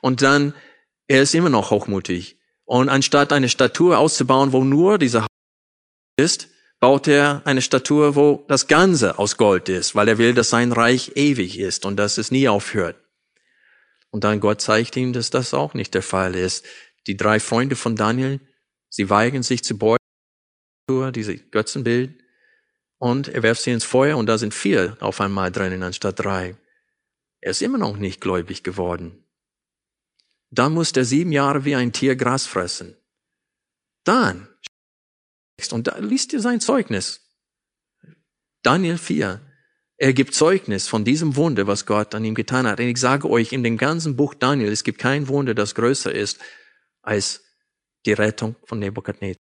[0.00, 0.54] Und dann,
[1.06, 2.38] er ist immer noch hochmutig.
[2.64, 5.26] Und anstatt eine Statue auszubauen, wo nur dieser
[6.16, 6.48] ist,
[6.80, 10.72] baut er eine Statue, wo das Ganze aus Gold ist, weil er will, dass sein
[10.72, 12.96] Reich ewig ist und dass es nie aufhört.
[14.10, 16.64] Und dann Gott zeigt ihm, dass das auch nicht der Fall ist.
[17.06, 18.40] Die drei Freunde von Daniel,
[18.88, 20.03] sie weigern sich zu beugen
[20.88, 22.22] diese Götzenbild,
[22.98, 26.56] und er werft sie ins Feuer und da sind vier auf einmal drinnen anstatt drei.
[27.40, 29.24] Er ist immer noch nicht gläubig geworden.
[30.50, 32.96] Dann muss er sieben Jahre wie ein Tier Gras fressen.
[34.04, 34.48] Dann,
[35.70, 37.20] und da liest ihr sein Zeugnis.
[38.62, 39.40] Daniel 4.
[39.96, 42.80] Er gibt Zeugnis von diesem Wunder, was Gott an ihm getan hat.
[42.80, 46.12] Und ich sage euch, in dem ganzen Buch Daniel, es gibt kein Wunder, das größer
[46.12, 46.40] ist
[47.02, 47.44] als
[48.06, 49.43] die Rettung von Nebukadnezar.